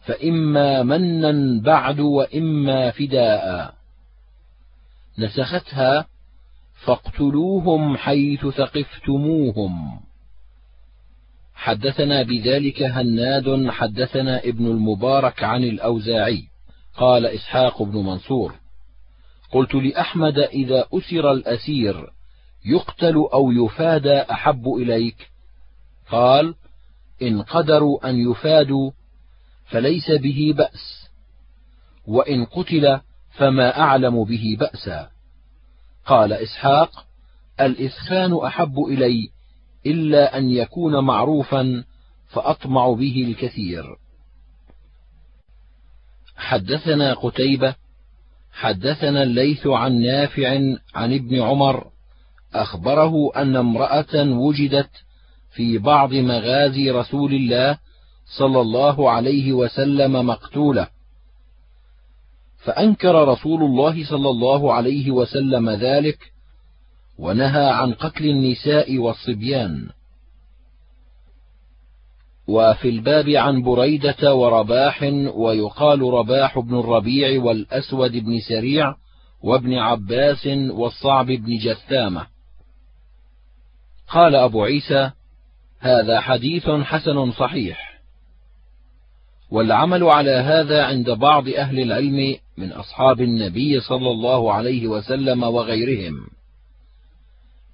[0.07, 3.75] فإما منا بعد وإما فداء.
[5.19, 6.07] نسختها
[6.85, 10.01] فاقتلوهم حيث ثقفتموهم.
[11.55, 16.45] حدثنا بذلك هناد حدثنا ابن المبارك عن الأوزاعي
[16.97, 18.55] قال إسحاق بن منصور
[19.53, 22.11] قلت لأحمد إذا أسر الأسير
[22.65, 25.31] يقتل أو يفادى أحب إليك؟
[26.11, 26.55] قال
[27.23, 28.91] إن قدروا أن يفادوا
[29.65, 31.09] فليس به بأس
[32.07, 33.01] وإن قتل
[33.31, 35.11] فما أعلم به بأسا.
[36.07, 37.07] قال إسحاق
[37.61, 39.31] الإسخان أحب إلي
[39.87, 41.85] إلا أن يكون معروفا
[42.29, 43.97] فأطمع به الكثير.
[46.37, 47.75] حدثنا قتيبة
[48.53, 50.49] حدثنا الليث عن نافع
[50.95, 51.87] عن ابن عمر
[52.55, 54.91] أخبره أن امرأة وجدت
[55.51, 57.79] في بعض مغازي رسول الله
[58.27, 60.89] صلى الله عليه وسلم مقتولة.
[62.59, 66.19] فأنكر رسول الله صلى الله عليه وسلم ذلك
[67.19, 69.89] ونهى عن قتل النساء والصبيان.
[72.49, 75.03] وفي الباب عن بريدة ورباح
[75.35, 78.95] ويقال رباح بن الربيع والأسود بن سريع
[79.43, 82.27] وابن عباس والصعب بن جثامة.
[84.09, 85.11] قال أبو عيسى
[85.81, 87.94] هذا حديث حسن صحيح.
[89.55, 96.27] والعمل على هذا عند بعض أهل العلم من أصحاب النبي صلى الله عليه وسلم وغيرهم.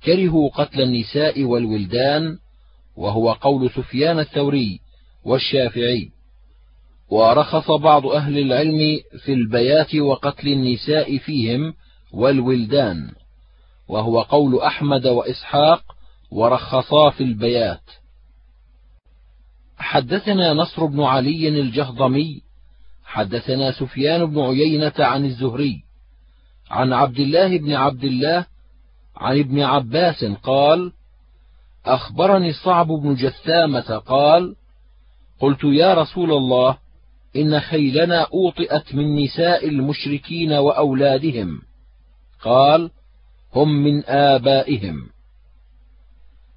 [0.04, 2.38] كرهوا قتل النساء والولدان
[2.96, 4.80] وهو قول سفيان الثوري
[5.24, 6.10] والشافعي.
[7.10, 11.74] ورخص بعض أهل العلم في البيات وقتل النساء فيهم
[12.12, 13.10] والولدان
[13.88, 15.82] وهو قول أحمد وإسحاق
[16.30, 17.99] ورخصا في البيات.
[19.80, 22.42] حدثنا نصر بن علي الجهضمي
[23.04, 25.82] حدثنا سفيان بن عيينة عن الزهري
[26.70, 28.46] عن عبد الله بن عبد الله
[29.16, 30.92] عن ابن عباس قال
[31.86, 34.56] أخبرني الصعب بن جثامة قال
[35.40, 36.78] قلت يا رسول الله
[37.36, 41.62] إن خيلنا أوطئت من نساء المشركين وأولادهم.
[42.42, 42.90] قال
[43.54, 45.06] هم من آبائهم.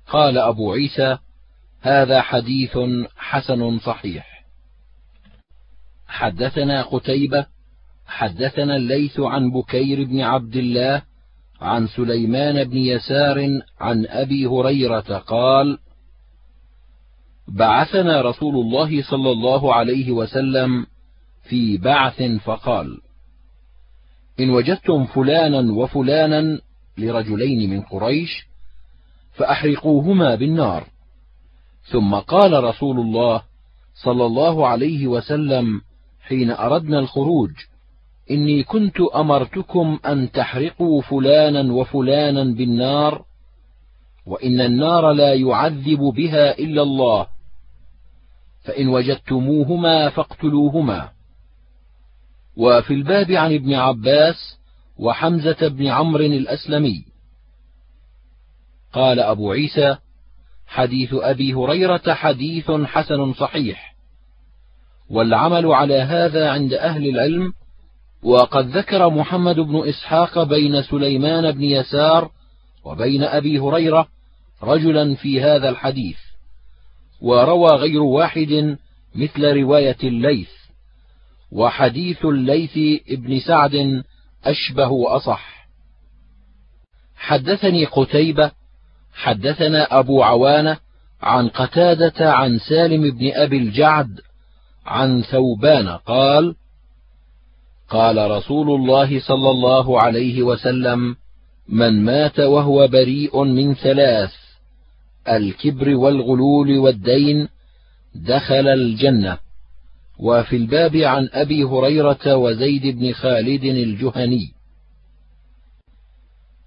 [0.07, 1.17] قال أبو عيسى
[1.83, 2.77] هذا حديث
[3.17, 4.43] حسن صحيح.
[6.07, 7.45] حدثنا قتيبة
[8.07, 11.01] حدثنا الليث عن بكير بن عبد الله
[11.61, 15.77] عن سليمان بن يسار عن أبي هريرة قال
[17.47, 20.85] بعثنا رسول الله صلى الله عليه وسلم
[21.49, 23.01] في بعث فقال
[24.39, 26.59] إن وجدتم فلانا وفلانا
[26.97, 28.47] لرجلين من قريش
[29.33, 30.92] فأحرقوهما بالنار.
[31.91, 33.41] ثم قال رسول الله
[34.03, 35.81] صلى الله عليه وسلم
[36.21, 37.51] حين أردنا الخروج
[38.31, 43.25] إني كنت أمرتكم أن تحرقوا فلانا وفلانا بالنار
[44.25, 47.27] وإن النار لا يعذب بها إلا الله
[48.63, 51.09] فإن وجدتموهما فاقتلوهما.
[52.57, 54.59] وفي الباب عن ابن عباس
[54.97, 57.05] وحمزة بن عمرو الأسلمي.
[58.93, 59.97] قال أبو عيسى
[60.67, 63.93] حديث أبي هريرة حديث حسن صحيح.
[65.09, 67.53] والعمل على هذا عند أهل العلم
[68.23, 72.31] وقد ذكر محمد بن إسحاق بين سليمان بن يسار
[72.83, 74.07] وبين أبي هريرة
[74.63, 76.17] رجلا في هذا الحديث
[77.21, 78.77] وروى غير واحد
[79.15, 80.49] مثل رواية الليث
[81.51, 84.03] وحديث الليث ابن سعد
[84.45, 85.67] أشبه وأصح.
[87.15, 88.51] حدثني قتيبة
[89.13, 90.77] حدثنا أبو عوانة
[91.21, 94.19] عن قتادة عن سالم بن أبي الجعد
[94.85, 96.55] عن ثوبان قال
[97.89, 101.15] قال رسول الله صلى الله عليه وسلم
[101.69, 104.31] من مات وهو بريء من ثلاث
[105.29, 107.47] الكبر والغلول والدين
[108.15, 109.37] دخل الجنة.
[110.19, 114.51] وفي الباب عن أبي هريرة وزيد بن خالد الجهني.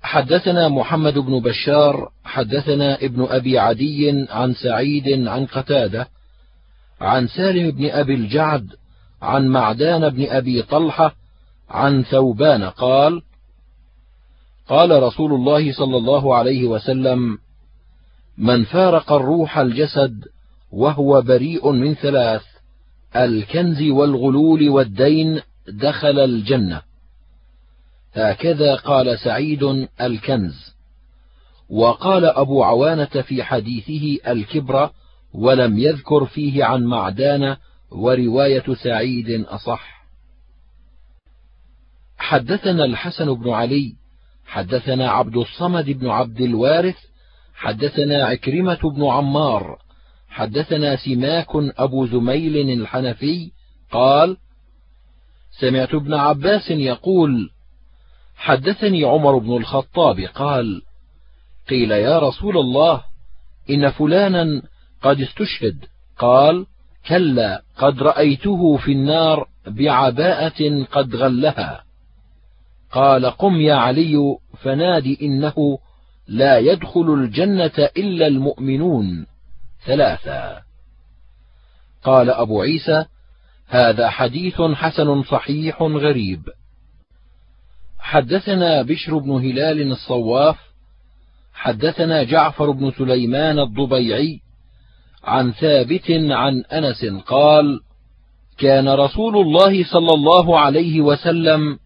[0.03, 6.09] حدثنا محمد بن بشار حدثنا ابن أبي عدي عن سعيد عن قتادة
[7.01, 8.67] عن سالم بن أبي الجعد
[9.23, 11.15] عن معدان بن أبي طلحة
[11.71, 13.23] عن ثوبان قال
[14.69, 17.39] قال رسول الله صلى الله عليه وسلم
[18.39, 20.25] من فارق الروح الجسد
[20.73, 22.43] وهو بريء من ثلاث
[23.17, 26.83] الكنز والغلول والدين دخل الجنة.
[28.17, 30.75] هكذا قال سعيد الكنز.
[31.71, 34.91] وقال أبو عوانة في حديثه الكبر
[35.35, 37.57] ولم يذكر فيه عن معدان
[37.91, 39.97] ورواية سعيد أصح.
[42.19, 43.95] حدثنا الحسن بن علي
[44.47, 46.97] حدثنا عبد الصمد بن عبد الوارث
[47.55, 49.79] حدثنا عكرمة بن عمار
[50.29, 53.53] حدثنا سماك أبو زميل الحنفي
[53.91, 54.37] قال
[55.61, 57.51] سمعت ابن عباس يقول
[58.37, 60.83] حدثني عمر بن الخطاب قال
[61.69, 63.03] قيل يا رسول الله
[63.71, 64.63] إن فلانا
[65.03, 65.85] قد استشهد.
[66.19, 66.67] قال
[67.09, 71.85] كلا قد رأيته في النار بعباءة قد غلها.
[72.93, 75.79] قال قم يا علي فنادي إنه
[76.29, 79.27] لا يدخل الجنة إلا المؤمنون.
[79.87, 80.63] ثلاثا.
[82.03, 83.05] قال أبو عيسى
[83.69, 86.43] هذا حديث حسن صحيح غريب.
[88.07, 90.57] حدثنا بشر بن هلال الصواف
[91.55, 94.41] حدثنا جعفر بن سليمان الضبيعي
[95.25, 97.81] عن ثابت عن أنس قال
[98.59, 101.79] كان رسول الله صلى الله عليه وسلم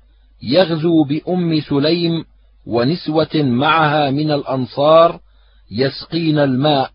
[0.42, 2.24] يغزو بأم سليم
[2.66, 5.20] ونسوة معها من الأنصار
[5.70, 6.90] يسقين الماء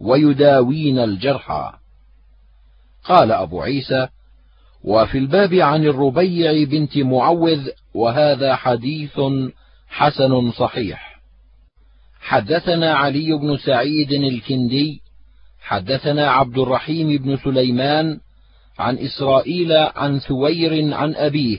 [0.00, 1.72] ويداوين الجرحى.
[3.04, 4.08] قال أبو عيسى
[4.86, 9.20] وفي الباب عن الربيع بنت معوذ وهذا حديث
[9.88, 11.20] حسن صحيح.
[12.20, 15.00] حدثنا علي بن سعيد الكندي
[15.60, 18.18] حدثنا عبد الرحيم بن سليمان
[18.78, 21.58] عن إسرائيل عن ثوير عن أبيه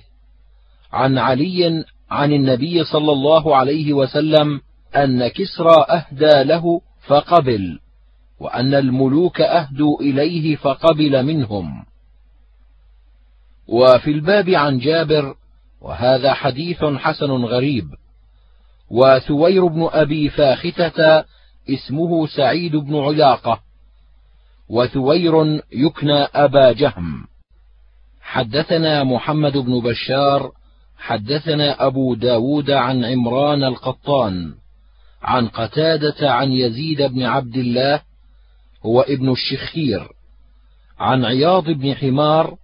[0.93, 4.61] عن علي عن النبي صلى الله عليه وسلم
[4.95, 7.80] أن كسرى أهدى له فقبل
[8.39, 11.86] وأن الملوك أهدوا إليه فقبل منهم.
[13.68, 15.36] وفي الباب عن جابر
[15.82, 17.86] وهذا حديث حسن غريب.
[18.89, 21.26] وثوير بن أبي فاختة
[21.70, 23.59] اسمه سعيد بن علاقة
[24.70, 27.28] وثوير يكنى أبا جهم.
[28.22, 30.51] حدثنا محمد بن بشار
[30.97, 34.53] حدثنا أبو داود عن عمران القطان
[35.24, 38.01] عن قتادة عن يزيد بن عبد الله
[38.86, 40.07] هو ابن الشخير
[40.99, 42.57] عن عياض بن حمار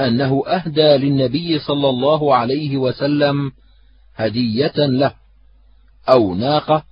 [0.00, 3.52] أنه أهدى للنبي صلى الله عليه وسلم
[4.16, 5.14] هدية له
[6.08, 6.84] أو ناقة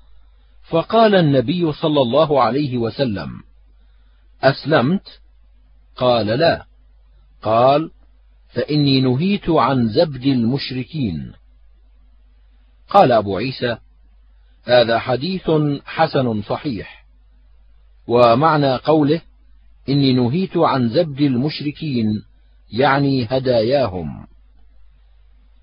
[0.69, 3.31] فقال النبي صلى الله عليه وسلم
[4.43, 5.21] أسلمت؟
[5.97, 6.67] قال لا.
[7.43, 7.91] قال
[8.49, 11.33] فإني نهيت عن زبد المشركين.
[12.89, 13.77] قال أبو عيسى
[14.65, 15.51] هذا حديث
[15.85, 17.07] حسن صحيح
[18.07, 19.21] ومعنى قوله
[19.89, 22.23] إني نهيت عن زبد المشركين
[22.79, 24.27] يعني هداياهم.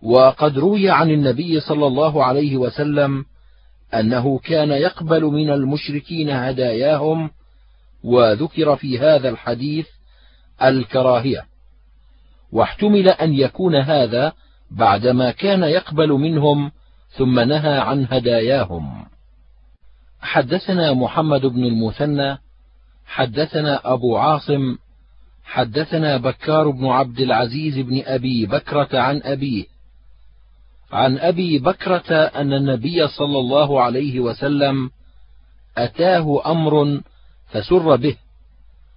[0.02, 3.26] وقد روي عن النبي صلى الله عليه وسلم
[3.94, 7.30] أنه كان يقبل من المشركين هداياهم
[8.04, 9.88] وذكر في هذا الحديث
[10.64, 11.46] الكراهية.
[12.52, 14.34] واحتمل أن يكون هذا
[14.72, 16.72] بعدما كان يقبل منهم
[17.10, 19.06] ثم نهى عن هداياهم.
[20.22, 22.38] حدثنا محمد بن المثنى
[23.06, 24.78] حدثنا أبو عاصم
[25.44, 29.66] حدثنا بكار بن عبد العزيز بن أبي بكرة عن أبيه
[30.92, 34.90] عن أبي بكرة أن النبي صلى الله عليه وسلم
[35.78, 37.02] أتاه أمر
[37.50, 38.16] فسر به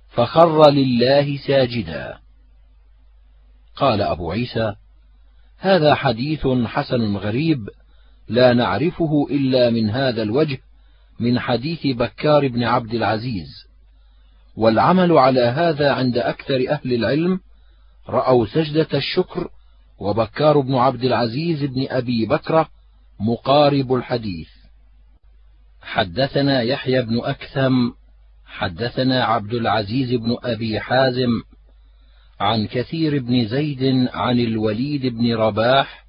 [0.09, 2.19] فخر لله ساجدا.
[3.77, 4.75] قال أبو عيسى
[5.59, 7.69] هذا حديث حسن غريب
[8.29, 10.59] لا نعرفه إلا من هذا الوجه
[11.21, 13.49] من حديث بكار بن عبد العزيز.
[14.57, 17.41] والعمل على هذا عند أكثر أهل العلم
[18.09, 19.49] رأوا سجدة الشكر
[19.99, 22.69] وبكار بن عبد العزيز بن أبي بكرة
[23.21, 24.49] مقارب الحديث.
[25.83, 27.91] حدثنا يحيى بن أكثم
[28.47, 31.31] حدثنا عبد العزيز بن أبي حازم
[32.41, 36.05] عن كثير بن زيد عن الوليد بن رباح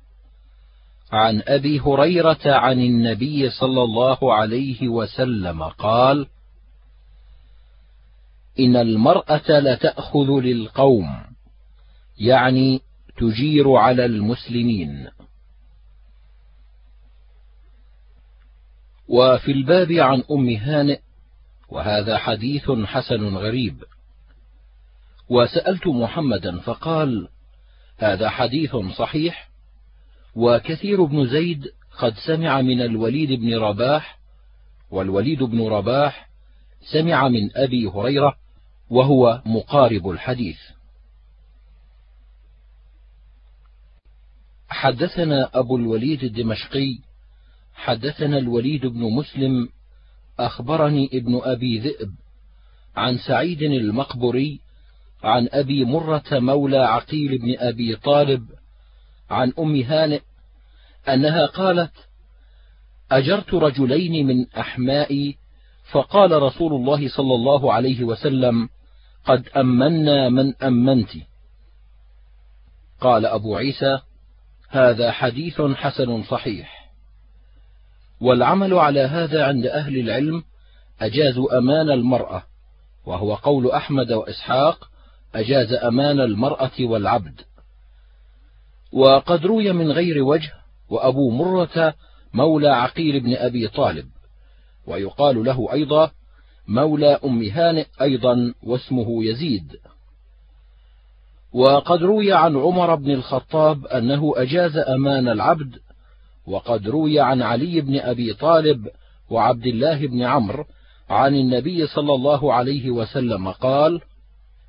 [1.12, 6.28] عن أبي هريرة عن النبي صلى الله عليه وسلم قال:
[8.60, 11.22] إن المرأة لتأخذ للقوم
[12.18, 12.82] يعني
[13.18, 15.08] تجير على المسلمين.
[19.08, 21.00] وفي الباب عن أم هانئ
[21.70, 23.84] وهذا حديث حسن غريب.
[25.30, 27.28] وسألت محمدا فقال
[27.98, 29.50] هذا حديث صحيح
[30.36, 34.20] وكثير بن زيد قد سمع من الوليد بن رباح
[34.92, 36.30] والوليد بن رباح
[36.92, 38.36] سمع من أبي هريرة
[38.90, 40.58] وهو مقارب الحديث.
[44.70, 47.00] حدثنا أبو الوليد الدمشقي
[47.76, 49.70] حدثنا الوليد بن مسلم
[50.40, 52.16] أخبرني ابن أبي ذئب
[52.96, 54.60] عن سعيد المقبري
[55.24, 58.50] عن أبي مرة مولى عقيل بن أبي طالب
[59.30, 60.22] عن أم هانئ
[61.08, 61.94] أنها قالت
[63.12, 65.38] أجرت رجلين من أحمائي
[65.92, 68.70] فقال رسول الله صلى الله عليه وسلم
[69.26, 71.10] قد أمنا من أمنت.
[73.02, 74.00] قال أبو عيسى
[74.70, 76.92] هذا حديث حسن صحيح.
[78.22, 80.44] والعمل على هذا عند أهل العلم
[81.02, 82.44] أجازوا أمان المرأة
[83.06, 84.90] وهو قول أحمد وإسحاق
[85.36, 87.42] أجاز أمان المرأة والعبد.
[88.92, 90.54] وقد روي من غير وجه
[90.90, 91.94] وأبو مرة
[92.34, 94.10] مولى عقيل بن أبي طالب
[94.88, 96.12] ويقال له أيضا
[96.68, 99.78] مولى أم هانئ أيضا واسمه يزيد.
[101.54, 105.80] وقد روي عن عمر بن الخطاب أنه أجاز أمان العبد
[106.48, 108.88] وقد روي عن علي بن أبي طالب
[109.30, 110.66] وعبد الله بن عمرو
[111.10, 114.02] عن النبي صلى الله عليه وسلم قال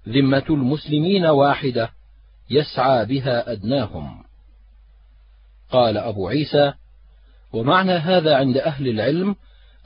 [0.08, 1.90] ذمة المسلمين واحدة
[2.50, 4.24] يسعى بها أدناهم.
[5.70, 6.72] قال أبو عيسى
[7.52, 9.36] ومعنى هذا عند أهل العلم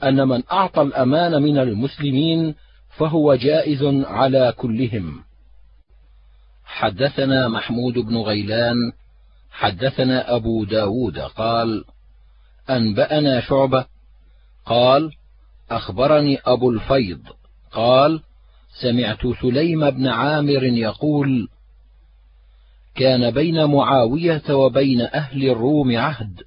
[0.03, 2.55] أن من أعطى الأمان من المسلمين
[2.89, 5.23] فهو جائز على كلهم.
[6.65, 8.75] حدثنا محمود بن غيلان
[9.51, 11.83] حدثنا أبو داود قال
[12.69, 13.85] أنبأنا شعبة
[14.65, 15.11] قال
[15.71, 17.21] أخبرني أبو الفيض
[17.71, 18.21] قال
[18.81, 21.47] سمعت سليم بن عامر يقول
[22.95, 26.41] كان بين معاوية وبين أهل الروم عهد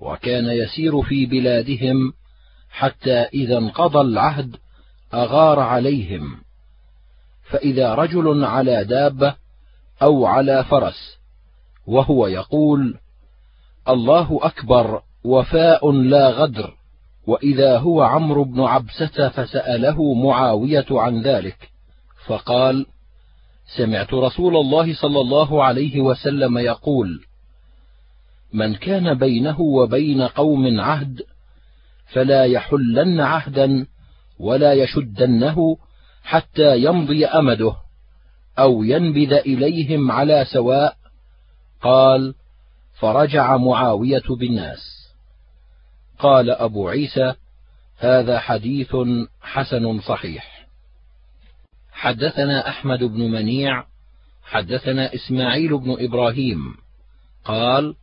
[0.00, 2.12] وكان يسير في بلادهم
[2.70, 4.56] حتى إذا انقضى العهد
[5.14, 6.36] أغار عليهم.
[7.50, 9.34] فإذا رجل على دابة
[10.02, 11.18] أو على فرس
[11.86, 12.98] وهو يقول
[13.88, 16.74] الله أكبر وفاء لا غدر
[17.26, 21.70] وإذا هو عمرو بن عبسة فسأله معاوية عن ذلك
[22.26, 22.86] فقال
[23.76, 27.24] سمعت رسول الله صلى الله عليه وسلم يقول
[28.52, 31.22] من كان بينه وبين قوم عهد
[32.12, 33.86] فلا يحلن عهدا
[34.38, 35.76] ولا يشدنه
[36.24, 37.76] حتى يمضي أمده
[38.58, 40.96] أو ينبذ إليهم على سواء.
[41.82, 42.34] قال
[42.98, 45.10] فرجع معاوية بالناس.
[46.18, 47.34] قال أبو عيسى
[47.98, 48.96] هذا حديث
[49.40, 50.66] حسن صحيح.
[51.92, 53.84] حدثنا أحمد بن منيع
[54.42, 56.74] حدثنا إسماعيل بن إبراهيم
[57.44, 57.94] قال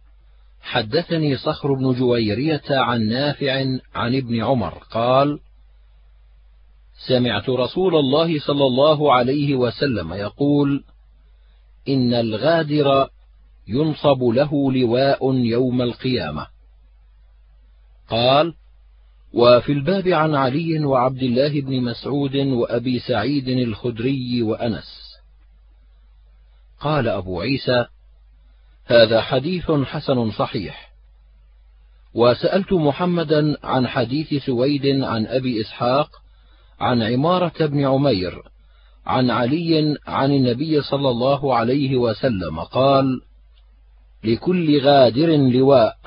[0.62, 3.53] حدثني صخر بن جويرية عن نافع
[3.95, 5.39] عن ابن عمر قال
[7.08, 10.84] سمعت رسول الله صلى الله عليه وسلم يقول
[11.88, 13.10] إن الغادر
[13.68, 16.47] ينصب له لواء يوم القيامة.
[18.10, 18.53] قال
[19.34, 25.18] وفي الباب عن علي وعبد الله بن مسعود وأبي سعيد الخدري وأنس.
[26.80, 27.86] قال أبو عيسى
[28.88, 30.91] هذا حديث حسن صحيح.
[32.13, 36.09] وسألت محمدا عن حديث سويد عن أبي إسحاق
[36.79, 38.41] عن عمارة بن عمير
[39.05, 43.21] عن علي عن النبي صلى الله عليه وسلم قال
[44.23, 45.97] لكل غادر لواء.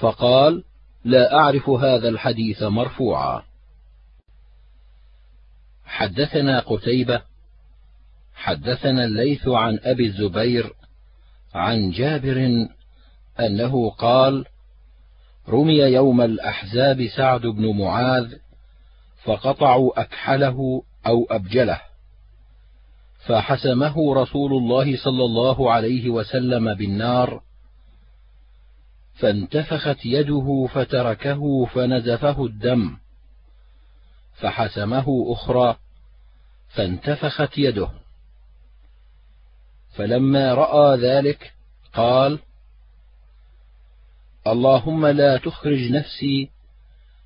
[0.00, 0.64] فقال
[1.04, 3.42] لا أعرف هذا الحديث مرفوعا.
[5.84, 7.22] حدثنا قتيبة
[8.34, 10.77] حدثنا الليث عن أبي الزبير
[11.54, 12.66] عن جابر
[13.40, 14.44] أنه قال
[15.48, 18.34] رمي يوم الأحزاب سعد بن معاذ
[19.24, 21.80] فقطعوا أكحله أو أبجله
[23.26, 27.42] فحسمه رسول الله صلى الله عليه وسلم بالنار
[29.14, 32.96] فانتفخت يده فتركه فنزفه الدم
[34.34, 35.76] فحسمه أخرى
[36.68, 37.90] فانتفخت يده.
[39.98, 41.52] فلما رأى ذلك
[41.92, 42.38] قال
[44.46, 46.50] اللهم لا تخرج نفسي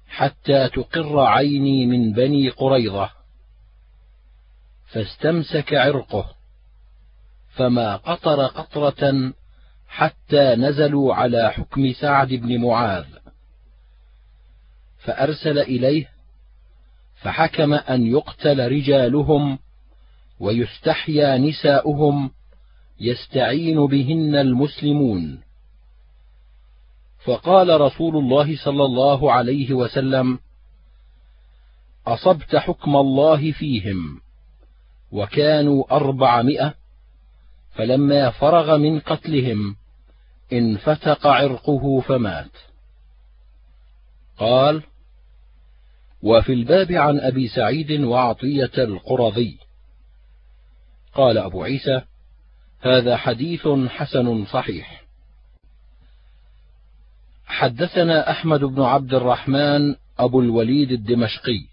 [0.09, 3.11] حتى تقر عيني من بني قريظة
[4.87, 6.35] فاستمسك عرقه
[7.55, 9.33] فما قطر قطرة
[9.89, 13.07] حتى نزلوا على حكم سعد بن معاذ.
[14.99, 16.09] فأرسل إليه
[17.15, 19.59] فحكم أن يقتل رجالهم
[20.41, 22.31] ويستحيا نساؤهم
[23.03, 25.43] يستعين بهن المسلمون.
[27.25, 30.39] فقال رسول الله صلى الله عليه وسلم
[32.07, 34.21] أصبت حكم الله فيهم
[35.13, 36.75] وكانوا أربعمائة
[37.75, 39.77] فلما فرغ من قتلهم
[40.53, 42.51] انفتق عرقه فمات.
[44.39, 44.83] قال
[46.23, 49.59] وفي الباب عن أبي سعيد وعطية القرظي.
[51.15, 52.03] قال أبو عيسى
[52.83, 55.03] هذا حديث حسن صحيح.
[57.47, 61.67] حدثنا أحمد بن عبد الرحمن أبو الوليد الدمشقي.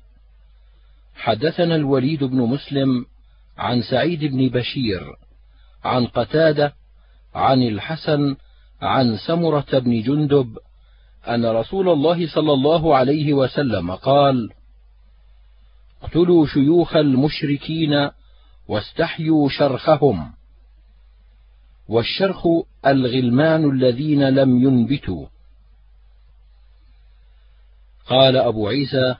[1.15, 3.05] حدثنا الوليد بن مسلم
[3.57, 5.15] عن سعيد بن بشير
[5.83, 6.73] عن قتادة
[7.35, 8.35] عن الحسن
[8.81, 10.57] عن سمرة بن جندب
[11.27, 14.49] أن رسول الله صلى الله عليه وسلم قال
[16.01, 18.09] اقتلوا شيوخ المشركين
[18.67, 20.38] واستحيوا شرخهم.
[21.89, 22.47] والشرخ
[22.85, 25.25] الغلمان الذين لم ينبتوا.
[28.07, 29.15] قال أبو عيسى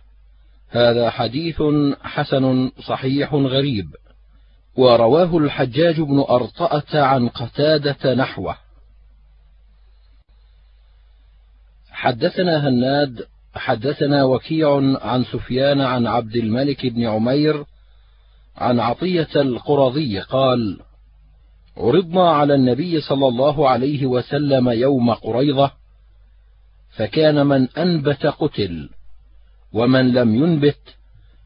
[0.69, 1.61] هذا حديث
[2.01, 3.95] حسن صحيح غريب
[4.75, 8.57] ورواه الحجاج بن أرطأة عن قتادة نحوه.
[11.91, 17.65] حدثنا هناد حدثنا وكيع عن سفيان عن عبد الملك بن عمير
[18.57, 20.79] عن عطية القرظي قال
[21.79, 25.71] عرضنا على النبي صلى الله عليه وسلم يوم قريضة
[26.97, 28.89] فكان من أنبت قتل
[29.73, 30.95] ومن لم ينبت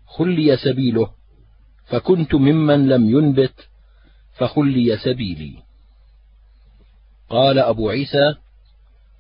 [0.08, 1.10] خلي سبيله
[1.86, 3.70] فكنت ممن لم ينبت
[4.38, 5.56] فخلي سبيلي.
[7.30, 8.36] قال أبو عيسى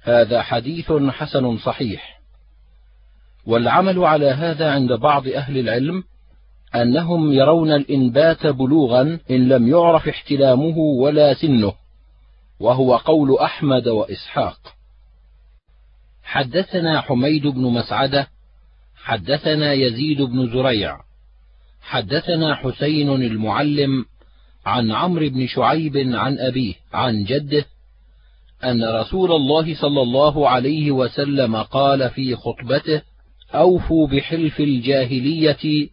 [0.01, 2.22] هذا حديث حسن صحيح.
[3.45, 6.03] والعمل على هذا عند بعض أهل العلم
[6.76, 11.74] أنهم يرون الإنبات بلوغا إن لم يعرف احتلامه ولا سنه
[12.59, 14.74] وهو قول أحمد وإسحاق.
[16.24, 18.28] حدثنا حميد بن مسعدة
[18.95, 20.99] حدثنا يزيد بن زريع
[21.82, 24.05] حدثنا حسين المعلم
[24.65, 27.65] عن عمرو بن شعيب عن أبيه عن جده
[28.63, 33.01] أن رسول الله صلى الله عليه وسلم قال في خطبته
[33.53, 35.89] أوفوا بحلف الجاهلية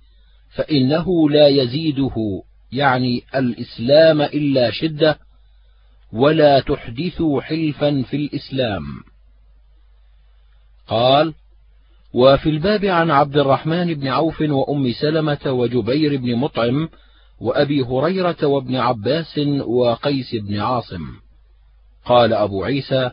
[0.50, 2.42] فإنه لا يزيده
[2.72, 5.18] يعني الإسلام إلا شدة
[6.12, 8.84] ولا تحدثوا حلفا في الإسلام.
[10.86, 11.34] قال
[12.12, 16.88] وفي الباب عن عبد الرحمن بن عوف وأم سلمة وجبير بن مطعم
[17.40, 21.06] وأبي هريرة وابن عباس وقيس بن عاصم.
[22.04, 23.10] قال أبو عيسى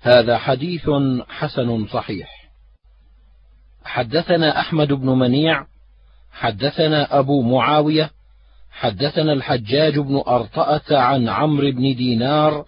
[0.00, 0.90] هذا حديث
[1.28, 2.50] حسن صحيح.
[3.84, 5.66] حدثنا أحمد بن منيع
[6.32, 8.10] حدثنا أبو معاوية
[8.70, 12.64] حدثنا الحجاج بن أرطأة عن عمرو بن دينار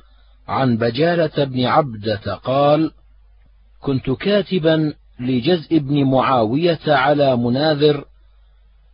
[0.48, 2.90] عن بجالة بن عبدة قال
[3.80, 8.04] كنت كاتبا لجزء بن معاوية على مناذر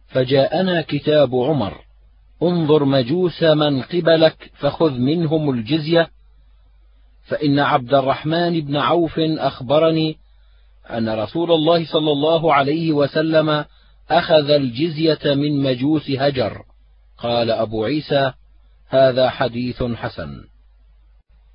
[0.08, 1.74] فجاءنا كتاب عمر
[2.42, 6.08] انظر مجوس من قبلك فخذ منهم الجزية
[7.26, 10.16] فإن عبد الرحمن بن عوف أخبرني
[10.90, 13.64] أن رسول الله صلى الله عليه وسلم
[14.10, 16.62] أخذ الجزية من مجوس هجر.
[17.18, 18.32] قال أبو عيسى
[18.88, 20.44] هذا حديث حسن.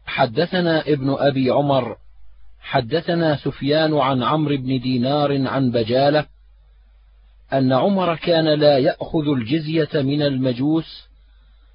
[0.06, 1.98] حدثنا ابن أبي عمر
[2.60, 6.26] حدثنا سفيان عن عمرو بن دينار عن بجالة
[7.54, 11.08] أن عمر كان لا يأخذ الجزية من المجوس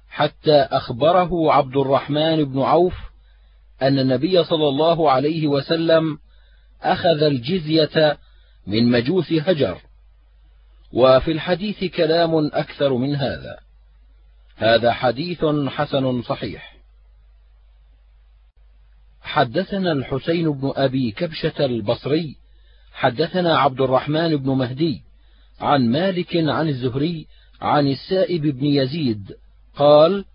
[0.09, 2.93] حتى أخبره عبد الرحمن بن عوف
[3.81, 6.17] أن النبي صلى الله عليه وسلم
[6.81, 8.17] أخذ الجزية
[8.67, 9.77] من مجوس هجر.
[10.93, 13.59] وفي الحديث كلام أكثر من هذا.
[14.55, 16.79] هذا حديث حسن صحيح.
[19.21, 22.35] حدثنا الحسين بن أبي كبشة البصري
[22.93, 25.01] حدثنا عبد الرحمن بن مهدي
[25.59, 27.27] عن مالك عن الزهري
[27.61, 29.31] عن السائب بن يزيد
[29.75, 30.25] قال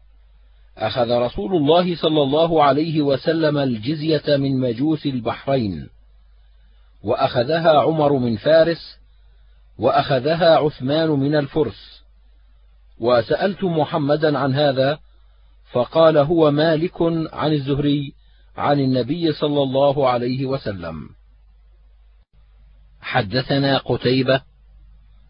[0.78, 5.88] أخذ رسول الله صلى الله عليه وسلم الجزية من مجوس البحرين
[7.02, 8.98] وأخذها عمر من فارس
[9.78, 12.02] وأخذها عثمان من الفرس.
[12.98, 14.98] وسألت محمدا عن هذا
[15.72, 17.02] فقال هو مالك
[17.32, 18.12] عن الزهري
[18.56, 21.08] عن النبي صلى الله عليه وسلم.
[23.00, 24.42] حدثنا قتيبة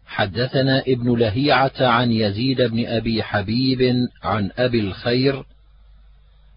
[0.05, 5.45] حدثنا ابن لهيعة عن يزيد بن أبي حبيب عن أبي الخير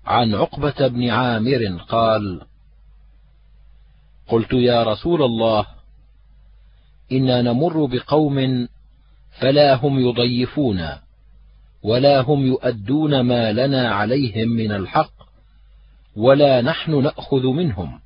[0.07, 2.41] عن عقبة بن عامر قال
[4.28, 5.66] قلت يا رسول الله
[7.12, 8.68] إنا نمر بقوم
[9.40, 10.88] فلا هم يضيفون
[11.82, 15.12] ولا هم يؤدون ما لنا عليهم من الحق
[16.16, 18.00] ولا نحن نأخذ منهم.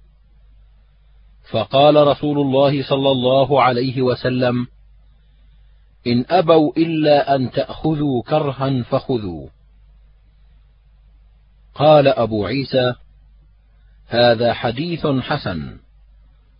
[1.50, 4.66] فقال رسول الله صلى الله عليه وسلم
[6.06, 9.48] إن أبوا إلا أن تأخذوا كرها فخذوا.
[11.74, 12.94] قال أبو عيسى
[14.06, 15.81] هذا حديث حسن.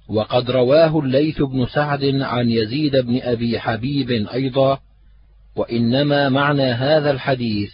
[0.08, 4.78] وقد رواه الليث بن سعد عن يزيد بن أبي حبيب أيضا
[5.56, 7.70] وإنما معنى هذا الحديث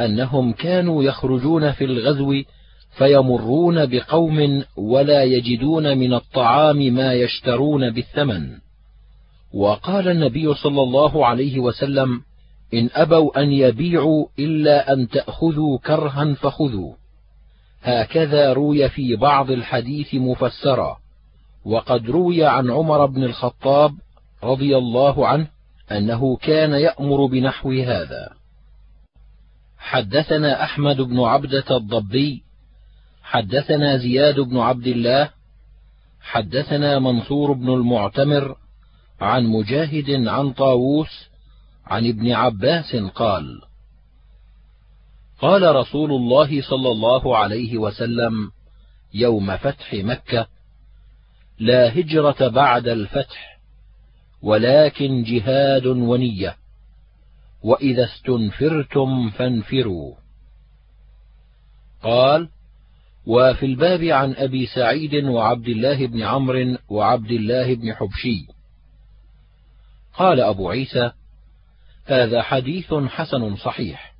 [0.00, 2.42] أنهم كانوا يخرجون في الغزو
[2.98, 8.50] فيمرون بقوم ولا يجدون من الطعام ما يشترون بالثمن.
[9.54, 12.20] وقال النبي صلى الله عليه وسلم
[12.74, 16.94] إن أبوا أن يبيعوا إلا أن تأخذوا كرها فخذوا.
[17.82, 21.01] هكذا روي في بعض الحديث مفسرا.
[21.64, 23.94] وقد روي عن عمر بن الخطاب
[24.42, 25.48] رضي الله عنه
[25.92, 28.42] أنه كان يأمر بنحو هذا.
[29.78, 32.42] حدثنا أحمد بن عبدة الضبي
[33.22, 35.30] حدثنا زياد بن عبد الله
[36.20, 38.56] حدثنا منصور بن المعتمر
[39.20, 41.28] عن مجاهد عن طاووس
[41.86, 43.60] عن ابن عباس قال
[45.40, 48.50] قال رسول الله صلى الله عليه وسلم
[49.14, 50.46] يوم فتح مكة
[51.58, 53.58] لا هجرة بعد الفتح
[54.42, 56.56] ولكن جهاد ونية.
[57.62, 60.14] وإذا استنفرتم فانفروا.
[62.02, 62.48] قال
[63.26, 68.46] وفي الباب عن أبي سعيد وعبد الله بن عمرو وعبد الله بن حبشي.
[70.14, 71.12] قال أبو عيسى
[72.06, 74.14] هذا حديث حسن صحيح.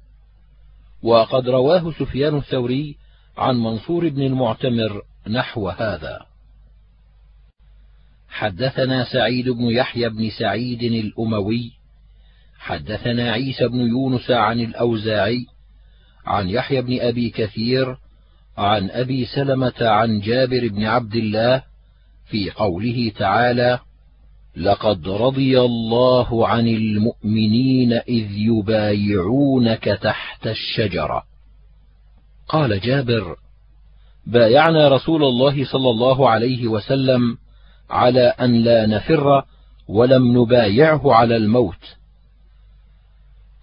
[1.03, 2.97] وقد رواه سفيان الثوري
[3.37, 6.32] عن منصور بن المعتمر نحو هذا.
[8.33, 11.73] حدثنا سعيد بن يحيى بن سعيد الأموي
[12.59, 15.47] حدثنا عيسى بن يونس عن الأوزاعي
[16.27, 17.97] عن يحيى بن أبي كثير
[18.59, 21.63] عن أبي سلمة عن جابر بن عبد الله
[22.31, 23.79] في قوله تعالى
[24.57, 31.23] لقد رضي الله عن المؤمنين إذ يبايعونك تحت الشجرة
[32.49, 33.37] قال جابر
[34.27, 37.42] بايعنا رسول الله صلى الله عليه وسلم
[37.93, 39.45] على أن لا نفر
[39.89, 41.97] ولم نبايعه على الموت.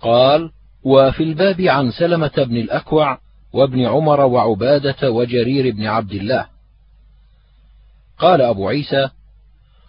[0.02, 0.52] قال
[0.84, 3.20] وفي الباب عن سلمة بن الأكوع
[3.54, 6.46] وابن عمر وعبادة وجرير بن عبد الله.
[8.18, 9.10] قال أبو عيسى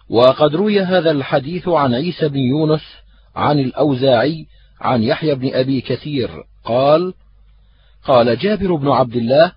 [0.09, 2.83] وقد روي هذا الحديث عن عيسى بن يونس
[3.35, 4.45] عن الأوزاعي
[4.81, 6.43] عن يحيى بن أبي كثير.
[6.63, 7.13] قال
[8.03, 9.51] قال جابر بن عبد الله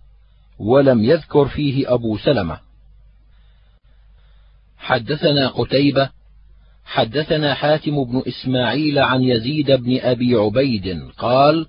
[0.59, 2.59] ولم يذكر فيه أبو سلمة.
[4.85, 6.11] حدثنا قتيبة
[6.85, 11.67] حدثنا حاتم بن إسماعيل عن يزيد بن أبي عبيد قال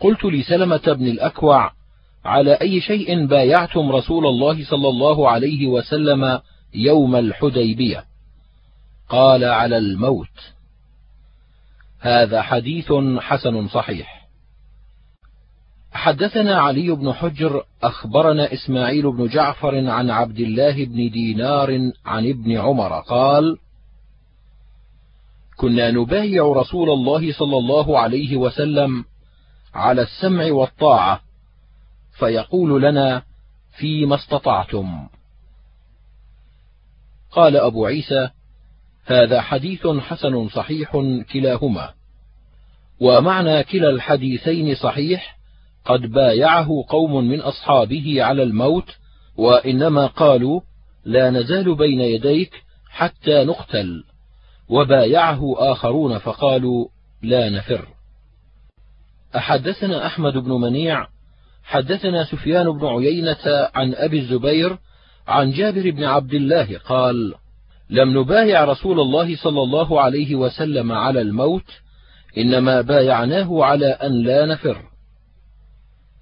[0.00, 1.72] قلت لسلمة بن الأكوع
[2.24, 6.40] على أي شيء بايعتم رسول الله صلى الله عليه وسلم
[6.74, 8.04] يوم الحديبية؟
[9.08, 10.52] قال على الموت.
[12.00, 14.15] هذا حديث حسن صحيح.
[15.96, 22.58] حدثنا علي بن حجر أخبرنا إسماعيل بن جعفر عن عبد الله بن دينار عن ابن
[22.58, 23.58] عمر قال
[25.56, 29.04] كنا نبايع رسول الله صلى الله عليه وسلم
[29.74, 31.20] على السمع والطاعة
[32.18, 33.22] فيقول لنا
[33.78, 35.08] فيما استطعتم.
[37.30, 38.30] قال أبو عيسى
[39.06, 40.96] هذا حديث حسن صحيح
[41.32, 41.94] كلاهما
[43.00, 45.35] ومعنى كلا الحديثين صحيح
[45.86, 48.96] قد بايعه قوم من أصحابه على الموت
[49.36, 50.60] وإنما قالوا
[51.04, 52.50] لا نزال بين يديك
[52.90, 54.04] حتى نقتل.
[54.68, 56.88] وبايعه آخرون فقالوا
[57.22, 57.88] لا نفر.
[59.36, 61.06] أحدثنا أحمد بن منيع
[61.64, 64.78] حدثنا سفيان بن عيينة عن أبي الزبير
[65.26, 67.34] عن جابر بن عبد الله قال
[67.90, 71.70] لم نبايع رسول الله صلى الله عليه وسلم على الموت
[72.38, 74.95] إنما بايعناه على أن لا نفر.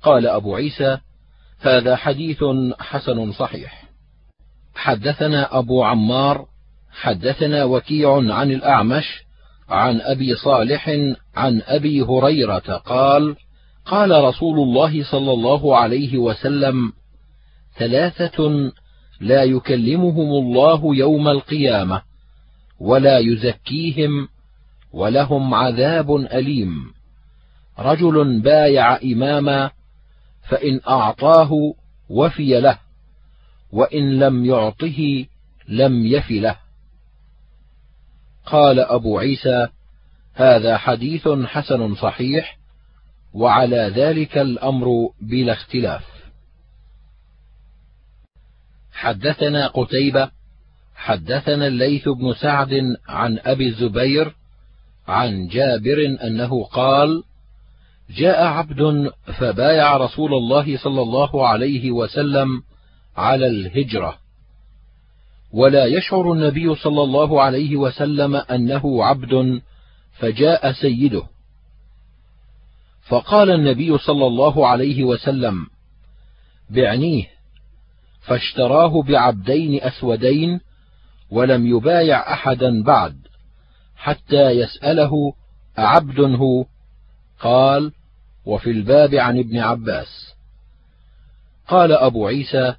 [0.04, 0.98] قال أبو عيسى
[1.60, 2.44] هذا حديث
[2.78, 3.84] حسن صحيح.
[4.74, 6.46] حدثنا أبو عمار
[6.90, 9.24] حدثنا وكيع عن الأعمش
[9.68, 10.88] عن أبي صالح
[11.36, 13.36] عن أبي هريرة قال
[13.86, 16.92] قال رسول الله صلى الله عليه وسلم
[17.78, 18.70] ثلاثة
[19.20, 22.02] لا يكلمهم الله يوم القيامة
[22.80, 24.28] ولا يزكيهم
[24.92, 26.92] ولهم عذاب أليم.
[27.78, 29.70] رجل بايع إماما
[30.48, 31.74] فإن أعطاه
[32.08, 32.78] وفي له
[33.72, 35.26] وإن لم يعطه
[35.68, 36.56] لم يف له.
[38.46, 39.68] قال أبو عيسى
[40.34, 42.58] هذا حديث حسن صحيح
[43.34, 44.86] وعلى ذلك الأمر
[45.20, 46.04] بلا اختلاف.
[48.92, 50.30] حدثنا قتيبة
[50.94, 54.34] حدثنا الليث بن سعد عن أبي الزبير
[55.08, 57.22] عن جابر أنه قال
[58.10, 62.62] جاء عبد فبايع رسول الله صلى الله عليه وسلم
[63.16, 64.18] على الهجرة.
[65.52, 69.60] ولا يشعر النبي صلى الله عليه وسلم أنه عبد
[70.18, 71.22] فجاء سيده.
[73.08, 75.66] فقال النبي صلى الله عليه وسلم
[76.70, 77.24] بعنيه
[78.20, 80.60] فاشتراه بعبدين أسودين
[81.30, 83.16] ولم يبايع أحدا بعد
[83.96, 85.12] حتى يسأله
[85.78, 86.64] أعبد هو
[87.44, 87.92] قال
[88.46, 90.34] وفي الباب عن ابن عباس.
[91.68, 92.74] قال أبو عيسى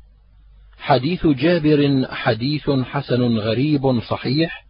[0.77, 4.65] حديث جابر حديث حسن غريب صحيح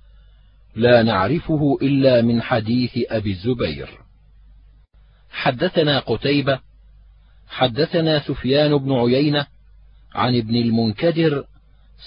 [0.76, 3.90] لا نعرفه إلا من حديث أبي الزبير.
[5.30, 6.60] حدثنا قتيبة
[7.48, 9.48] حدثنا سفيان بن عيينة
[10.16, 11.44] عن ابن المنكدر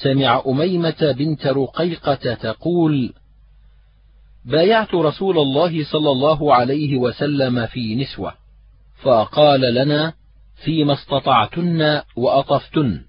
[0.02, 3.14] سمع أميمة بنت رقيقة تقول:
[4.44, 8.34] بايعت رسول الله صلى الله عليه وسلم في نسوة،
[9.02, 10.12] فقال لنا:
[10.64, 13.00] فيما استطعتن وأطفتن.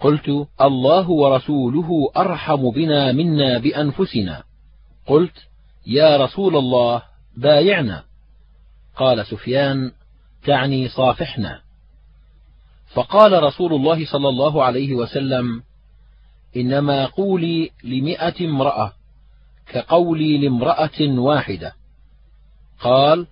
[0.00, 4.42] قلت: الله ورسوله أرحم بنا منا بأنفسنا.
[5.06, 5.36] قلت:
[5.86, 7.02] يا رسول الله
[7.36, 8.04] بايعنا.
[8.96, 9.92] قال سفيان:
[10.46, 11.60] تعني صافحنا.
[12.94, 15.62] فقال رسول الله صلى الله عليه وسلم:
[16.56, 18.92] إنما قولي لمئة امرأة
[19.72, 21.72] كقولي لامرأة واحدة.
[22.80, 23.26] قال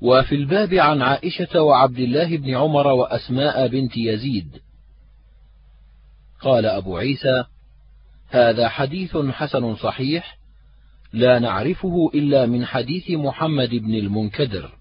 [0.00, 4.48] وفي الباب عن عائشة وعبد الله بن عمر وأسماء بنت يزيد.
[6.40, 7.44] قال أبو عيسى
[8.28, 10.38] هذا حديث حسن صحيح
[11.12, 14.72] لا نعرفه إلا من حديث محمد بن المنكدر.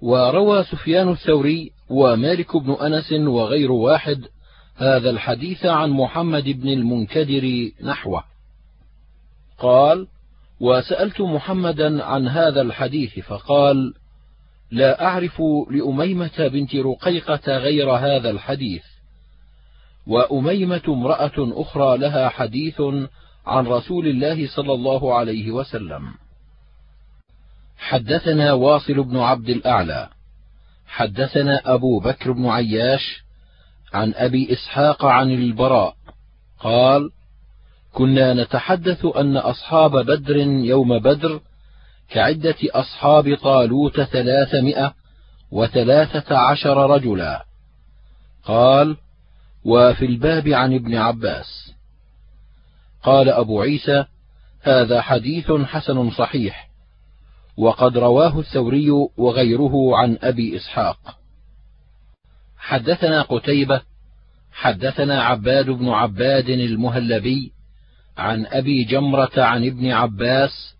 [0.00, 4.24] وروى سفيان الثوري ومالك بن أنس وغير واحد
[4.76, 8.29] هذا الحديث عن محمد بن المنكدر نحوه.
[9.60, 10.06] قال
[10.60, 13.94] وسألت محمدا عن هذا الحديث فقال
[14.70, 18.82] لا أعرف لأميمة بنت رقيقة غير هذا الحديث.
[20.06, 22.80] وأميمة امرأة أخرى لها حديث
[23.46, 26.14] عن رسول الله صلى الله عليه وسلم.
[27.78, 30.08] حدثنا واصل بن عبد الأعلى.
[30.86, 33.22] حدثنا أبو بكر بن عياش
[33.92, 35.94] عن أبي إسحاق عن البراء.
[36.60, 37.10] قال
[37.92, 41.40] كنا نتحدث أن أصحاب بدر يوم بدر
[42.10, 44.94] كعدة أصحاب طالوت ثلاثمائة
[45.50, 47.44] وثلاثة عشر رجلا.
[48.44, 48.96] قال
[49.64, 51.72] وفي الباب عن ابن عباس.
[53.02, 54.04] قال أبو عيسى
[54.62, 56.70] هذا حديث حسن صحيح
[57.56, 61.18] وقد رواه الثوري وغيره عن أبي إسحاق.
[62.58, 63.82] حدثنا قتيبة
[64.52, 67.52] حدثنا عباد بن عباد المهلبي
[68.20, 70.74] عن أبي جمرة عن ابن عباس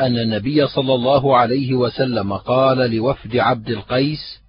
[0.00, 4.40] أن النبي صلى الله عليه وسلم قال لوفد عبد القيس: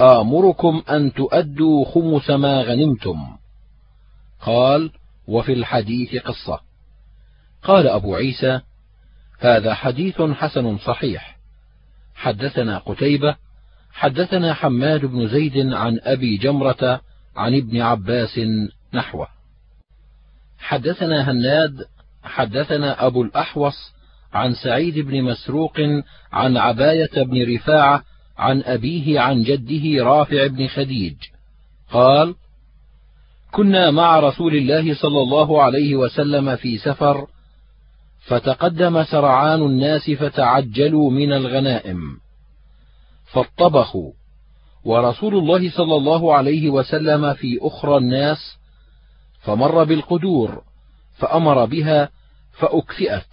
[0.00, 3.36] آمركم أن تؤدوا خمس ما غنمتم.
[4.40, 4.90] قال:
[5.26, 6.60] وفي الحديث قصة.
[7.62, 8.60] قال أبو عيسى:
[9.38, 11.38] هذا حديث حسن صحيح.
[12.14, 13.36] حدثنا قتيبة
[13.92, 17.00] حدثنا حماد بن زيد عن أبي جمرة
[17.36, 18.40] عن ابن عباس
[18.94, 19.28] نحوه
[20.62, 21.84] حدثنا هناد
[22.22, 23.92] حدثنا أبو الأحوص
[24.32, 25.76] عن سعيد بن مسروق
[26.32, 28.02] عن عباية بن رفاعة
[28.38, 31.16] عن أبيه عن جده رافع بن خديج.
[31.92, 32.34] قال
[33.52, 37.26] كنا مع رسول الله صلى الله عليه وسلم في سفر
[38.26, 41.98] فتقدم سرعان الناس فتعجلوا من الغنائم
[43.24, 44.12] فاطبخوا
[44.84, 48.56] ورسول الله صلى الله عليه وسلم في أخرى الناس
[49.42, 50.62] فمر بالقدور
[51.18, 52.08] فأمر بها
[52.52, 53.26] فأكفئت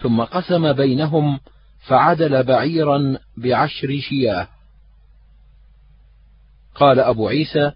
[0.00, 1.40] ثم قسم بينهم
[1.86, 4.48] فعدل بعيرا بعشر شياه.
[6.74, 7.72] قال أبو عيسى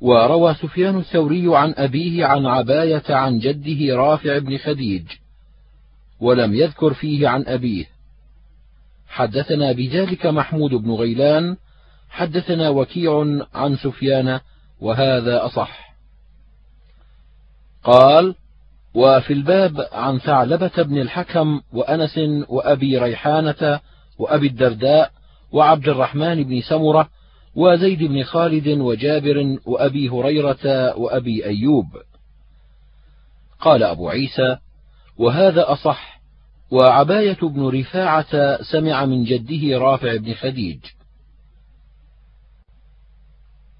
[0.00, 5.04] وروى سفيان الثوري عن أبيه عن عباية عن جده رافع بن خديج
[6.20, 7.84] ولم يذكر فيه عن أبيه.
[9.08, 11.56] حدثنا بذلك محمود بن غيلان
[12.10, 14.40] حدثنا وكيع عن سفيان
[14.80, 15.87] وهذا أصح.
[17.84, 18.34] قال
[18.94, 22.18] وفي الباب عن ثعلبة بن الحكم وأنس
[22.48, 23.80] وأبي ريحانة
[24.18, 25.12] وأبي الدرداء
[25.52, 27.08] وعبد الرحمن بن سمرة
[27.54, 31.86] وزيد بن خالد وجابر وأبي هريرة وأبي أيوب.
[33.60, 34.56] قال أبو عيسى
[35.18, 36.20] وهذا أصح
[36.70, 40.78] وعباية بن رفاعة سمع من جده رافع بن خديج.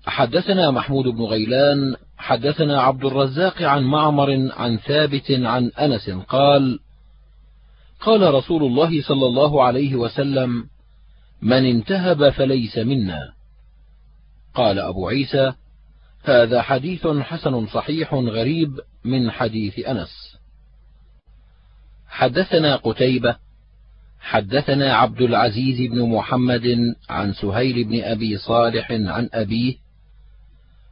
[0.06, 6.78] حدثنا محمود بن غيلان حدثنا عبد الرزاق عن معمر عن ثابت عن أنس قال
[8.00, 10.64] قال رسول الله صلى الله عليه وسلم
[11.42, 13.32] من انتهب فليس منا.
[14.54, 15.52] قال أبو عيسى
[16.24, 20.38] هذا حديث حسن صحيح غريب من حديث أنس.
[22.08, 23.36] حدثنا قتيبة
[24.20, 29.87] حدثنا عبد العزيز بن محمد عن سهيل بن أبي صالح عن أبيه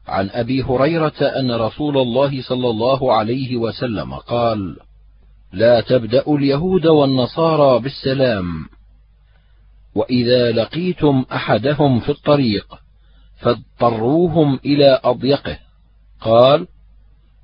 [0.07, 4.77] عن أبي هريرة أن رسول الله صلى الله عليه وسلم قال:
[5.53, 8.67] لا تبدأوا اليهود والنصارى بالسلام،
[9.95, 12.67] وإذا لقيتم أحدهم في الطريق
[13.41, 15.59] فاضطروهم إلى أضيقه،
[16.21, 16.67] قال: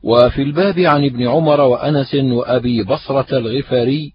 [0.03, 4.13] وفي الباب عن ابن عمر وأنس وأبي بصرة الغفاري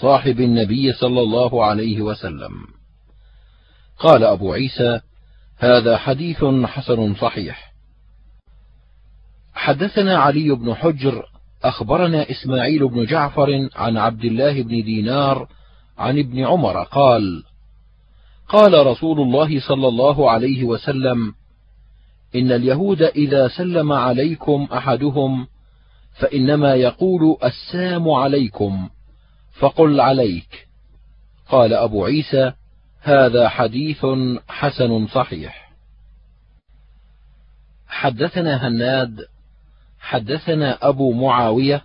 [0.00, 2.52] صاحب النبي صلى الله عليه وسلم.
[3.98, 5.00] قال أبو عيسى
[5.58, 7.67] هذا حديث حسن صحيح.
[9.58, 11.24] حدثنا علي بن حجر
[11.64, 15.48] أخبرنا إسماعيل بن جعفر عن عبد الله بن دينار
[15.98, 17.44] عن ابن عمر قال
[18.48, 21.34] قال رسول الله صلى الله عليه وسلم
[22.36, 25.46] إن اليهود إذا سلم عليكم أحدهم
[26.20, 28.88] فإنما يقول السام عليكم
[29.58, 30.68] فقل عليك.
[31.48, 32.52] قال أبو عيسى
[33.00, 34.06] هذا حديث
[34.48, 35.72] حسن صحيح.
[37.88, 39.18] حدثنا هناد
[40.08, 41.84] حدثنا أبو معاوية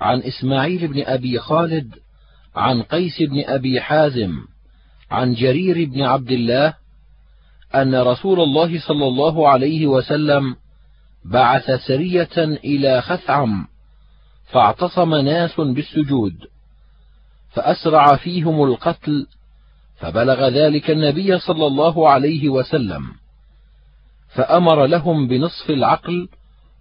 [0.00, 1.94] عن إسماعيل بن أبي خالد
[2.56, 4.32] عن قيس بن أبي حازم
[5.10, 6.74] عن جرير بن عبد الله
[7.74, 10.56] أن رسول الله صلى الله عليه وسلم
[11.24, 13.66] بعث سرية إلى خثعم
[14.52, 16.34] فاعتصم ناس بالسجود
[17.50, 19.26] فأسرع فيهم القتل
[19.96, 23.02] فبلغ ذلك النبي صلى الله عليه وسلم
[24.28, 26.28] فأمر لهم بنصف العقل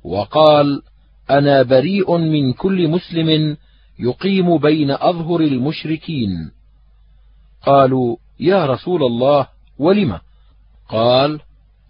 [0.05, 0.81] وقال
[1.29, 3.57] أنا بريء من كل مسلم
[3.99, 6.51] يقيم بين أظهر المشركين.
[7.65, 9.47] قالوا يا رسول الله
[9.79, 10.19] ولم؟
[10.89, 11.39] قال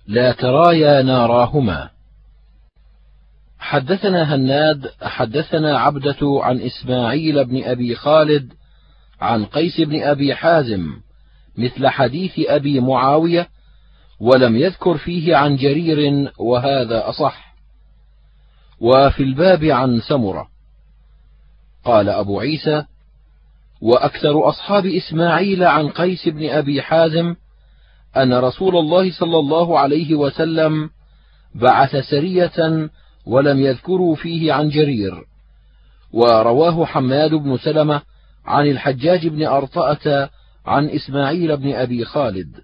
[0.07, 1.89] لا ترايا ناراهما.
[3.59, 8.53] حدثنا هناد حدثنا عبدة عن إسماعيل بن أبي خالد
[9.21, 10.93] عن قيس بن أبي حازم
[11.57, 13.47] مثل حديث أبي معاوية
[14.19, 17.44] ولم يذكر فيه عن جرير وهذا أصح.
[18.79, 20.47] وفي الباب عن سمرة.
[21.85, 22.85] قال أبو عيسى
[23.81, 27.35] وأكثر أصحاب إسماعيل عن قيس بن أبي حازم
[28.17, 30.89] أن رسول الله صلى الله عليه وسلم
[31.55, 32.89] بعث سرية
[33.25, 35.23] ولم يذكروا فيه عن جرير.
[36.13, 38.01] ورواه حماد بن سلمة
[38.45, 40.29] عن الحجاج بن أرطأة
[40.65, 42.55] عن إسماعيل بن أبي خالد.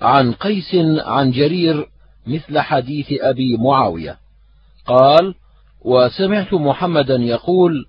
[0.00, 1.88] عن قيس عن جرير
[2.26, 4.23] مثل حديث أبي معاوية.
[4.86, 5.34] قال
[5.80, 7.86] وسمعت محمدا يقول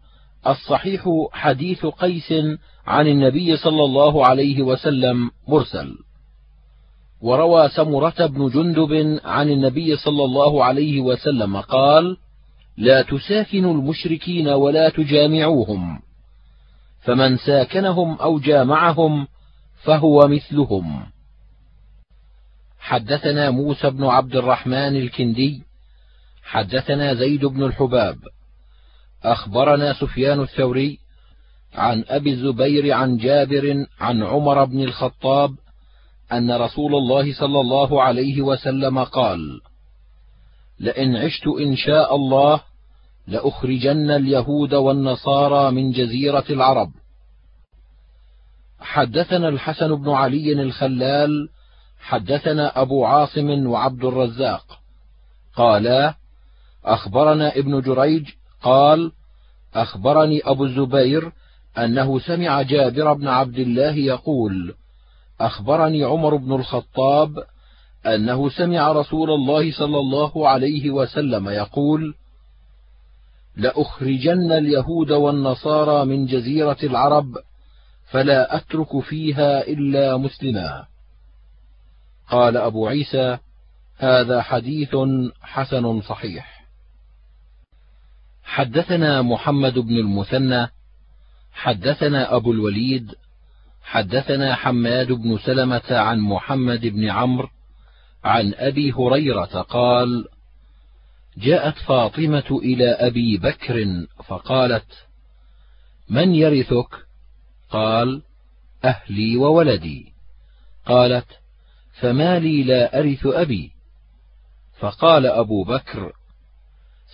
[0.47, 2.33] الصحيح حديث قيس
[2.87, 5.95] عن النبي صلى الله عليه وسلم مرسل.
[7.21, 12.17] وروى سمرة بن جندب عن النبي صلى الله عليه وسلم قال
[12.77, 15.99] لا تساكنوا المشركين ولا تجامعوهم
[17.01, 19.27] فمن ساكنهم أو جامعهم
[19.83, 21.05] فهو مثلهم.
[22.79, 25.63] حدثنا موسى بن عبد الرحمن الكندي
[26.45, 28.17] حدثنا زيد بن الحباب
[29.23, 30.99] أخبرنا سفيان الثوري
[31.73, 35.55] عن أبي الزبير عن جابر عن عمر بن الخطاب
[36.31, 39.61] أن رسول الله صلى الله عليه وسلم قال
[40.79, 42.61] لئن عشت إن شاء الله
[43.27, 46.91] لأخرجن اليهود والنصارى من جزيرة العرب.
[48.79, 51.49] حدثنا الحسن بن علي الخلال
[51.99, 54.79] حدثنا أبو عاصم وعبد الرزاق
[55.55, 56.15] قالا
[56.85, 58.29] أخبرنا ابن جريج
[58.61, 59.11] قال
[59.75, 61.31] أخبرني أبو الزبير
[61.77, 64.75] أنه سمع جابر بن عبد الله يقول
[65.41, 67.43] أخبرني عمر بن الخطاب
[68.05, 72.15] أنه سمع رسول الله صلى الله عليه وسلم يقول
[73.57, 77.37] لأخرجن اليهود والنصارى من جزيرة العرب
[78.05, 80.85] فلا أترك فيها إلا مسلما.
[82.29, 83.37] قال أبو عيسى
[83.97, 84.95] هذا حديث
[85.41, 86.54] حسن صحيح.
[88.45, 90.67] حدثنا محمد بن المثنى
[91.53, 93.15] حدثنا أبو الوليد
[93.83, 97.49] حدثنا حماد بن سلمة عن محمد بن عمرو
[98.23, 100.27] عن أبي هريرة قال
[101.37, 105.07] جاءت فاطمة إلى أبي بكر فقالت
[106.09, 107.05] من يرثك؟
[107.69, 108.21] قال
[108.85, 110.13] أهلي وولدي.
[110.85, 111.27] قالت
[111.93, 113.71] فما لي لا أرث أبي.
[114.79, 116.13] فقال أبو بكر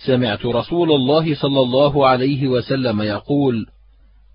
[0.06, 3.66] سمعت رسول الله صلى الله عليه وسلم يقول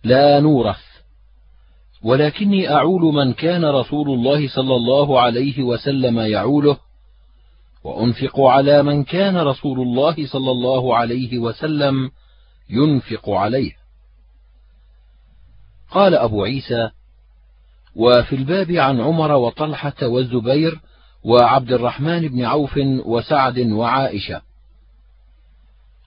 [0.04, 0.82] لا نورث
[2.04, 6.78] ولكني أعول من كان رسول الله صلى الله عليه وسلم يعوله
[7.84, 12.12] وأنفق على من كان رسول الله صلى الله عليه وسلم
[12.70, 13.72] ينفق عليه.
[15.92, 16.90] قال أبو عيسى
[17.96, 20.80] وفي الباب عن عمر وطلحة والزبير
[21.24, 24.47] وعبد الرحمن بن عوف وسعد وعائشة.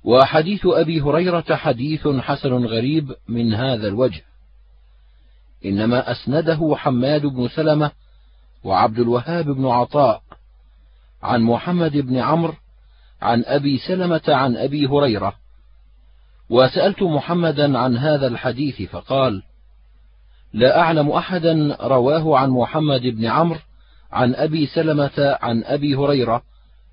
[0.05, 4.23] وحديث أبي هريرة حديث حسن غريب من هذا الوجه.
[5.65, 7.91] إنما أسنده حماد بن سلمة
[8.65, 10.23] وعبد الوهاب بن عطاء
[11.23, 12.55] عن محمد بن عمرو
[13.23, 15.35] عن أبي سلمة عن أبي هريرة.
[16.51, 19.43] وسألت محمدا عن هذا الحديث فقال
[20.53, 23.59] لا أعلم أحدا رواه عن محمد بن عمرو
[24.13, 26.43] عن أبي سلمة عن أبي هريرة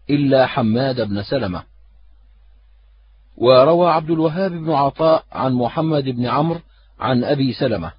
[0.09, 1.63] إلا حماد بن سلمة.
[3.37, 6.59] وروى عبد الوهاب بن عطاء عن محمد بن عمرو
[6.99, 7.91] عن أبي سلمة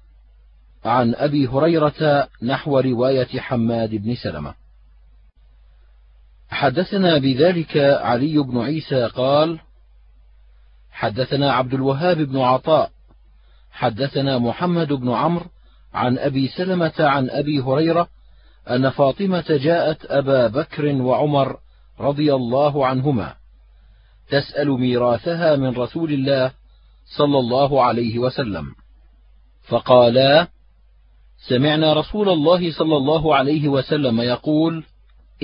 [0.85, 4.53] عن أبي هريرة نحو رواية حماد بن سلمة.
[6.49, 9.59] حدثنا بذلك علي بن عيسى قال
[10.91, 12.91] حدثنا عبد الوهاب بن عطاء
[13.71, 15.45] حدثنا محمد بن عمرو
[15.93, 18.07] عن أبي سلمة عن أبي هريرة
[18.69, 21.57] أن فاطمة جاءت أبا بكر وعمر
[21.99, 23.38] رضي الله عنهما.
[24.29, 26.51] تسأل ميراثها من رسول الله
[27.17, 28.65] صلى الله عليه وسلم.
[29.67, 30.47] فقالا
[31.47, 34.83] سمعنا رسول الله صلى الله عليه وسلم يقول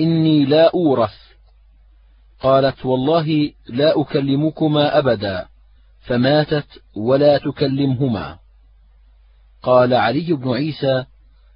[0.00, 1.14] إني لا أورث.
[2.40, 5.46] قالت والله لا أكلمكما أبدا
[6.00, 6.66] فماتت
[6.96, 8.38] ولا تكلمهما.
[9.62, 11.04] قال علي بن عيسى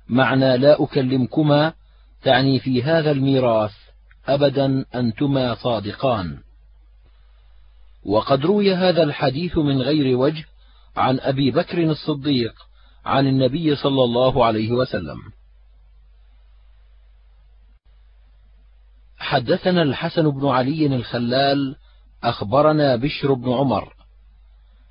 [0.09, 1.72] معنى لا أكلمكما
[2.22, 3.74] تعني في هذا الميراث
[4.26, 6.39] أبدا أنتما صادقان.
[8.05, 10.44] وقد روي هذا الحديث من غير وجه
[10.96, 12.55] عن أبي بكر الصديق
[13.05, 15.18] عن النبي صلى الله عليه وسلم.
[19.18, 21.76] حدثنا الحسن بن علي الخلال
[22.24, 23.94] أخبرنا بشر بن عمر.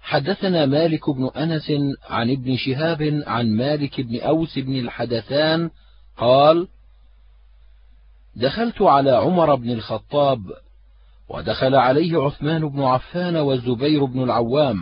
[0.01, 1.71] حدثنا مالك بن أنس
[2.09, 5.69] عن ابن شهاب عن مالك بن أوس بن الحدثان
[6.17, 6.67] قال
[8.35, 10.39] دخلت على عمر بن الخطاب
[11.29, 14.77] ودخل عليه عثمان بن عفان والزبير بن العوام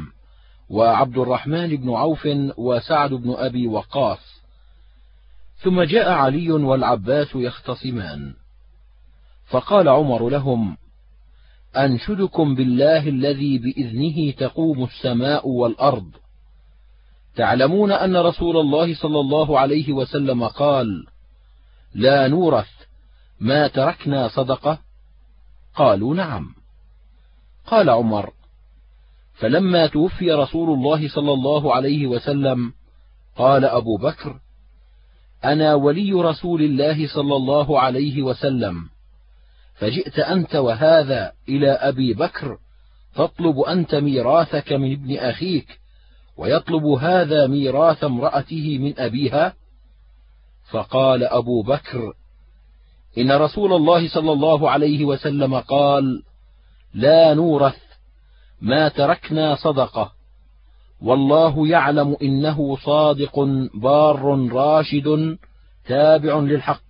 [0.69, 2.27] وعبد الرحمن بن عوف
[2.57, 4.41] وسعد بن أبي وقاص.
[5.57, 8.33] ثم جاء علي والعباس يختصمان.
[9.49, 10.77] فقال عمر لهم
[11.77, 16.11] أنشدكم بالله الذي بإذنه تقوم السماء والأرض.
[17.35, 21.05] تعلمون أن رسول الله صلى الله عليه وسلم قال
[21.93, 22.69] لا نورث
[23.39, 24.86] ما تركنا صدقة
[25.78, 26.55] قالوا نعم.
[27.65, 28.34] قال عمر
[29.34, 32.73] فلما توفي رسول الله صلى الله عليه وسلم
[33.36, 34.39] قال أبو بكر
[35.45, 38.89] أنا ولي رسول الله صلى الله عليه وسلم
[39.75, 42.57] فجئت أنت وهذا إلى أبي بكر
[43.15, 45.80] تطلب أنت ميراثك من ابن أخيك
[46.38, 49.53] ويطلب هذا ميراث امرأته من أبيها؟
[50.71, 52.13] فقال أبو بكر
[53.18, 56.24] إن رسول الله صلى الله عليه وسلم قال
[56.93, 57.78] لا نورث
[58.61, 60.11] ما تركنا صدقة
[61.01, 63.39] والله يعلم إنه صادق
[63.74, 65.38] بار راشد
[65.86, 66.84] تابع للحق.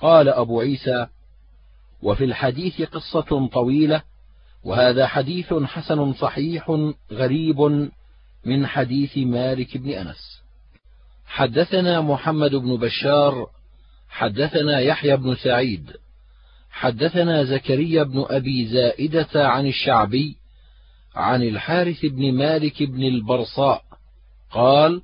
[0.00, 1.06] قال أبو عيسى
[2.02, 4.02] وفي الحديث قصة طويلة
[4.64, 7.60] وهذا حديث حسن صحيح غريب
[8.44, 10.42] من حديث مالك بن أنس.
[11.26, 13.46] حدثنا محمد بن بشار
[14.14, 15.90] حدثنا يحيى بن سعيد
[16.70, 20.36] حدثنا زكريا بن أبي زائدة عن الشعبي
[21.14, 23.82] عن الحارث بن مالك بن البرصاء
[24.50, 25.02] قال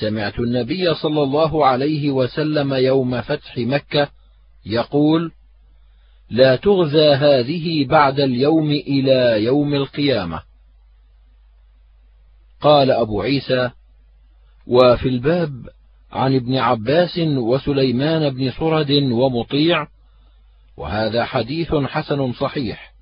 [0.00, 4.08] سمعت النبي صلى الله عليه وسلم يوم فتح مكة
[4.66, 5.32] يقول:
[6.30, 10.42] لا تغزى هذه بعد اليوم إلى يوم القيامة.
[12.60, 13.70] قال أبو عيسى:
[14.66, 15.75] وفي الباب
[16.12, 19.86] عن ابن عباس وسليمان بن صرد ومطيع
[20.76, 22.92] وهذا حديث حسن صحيح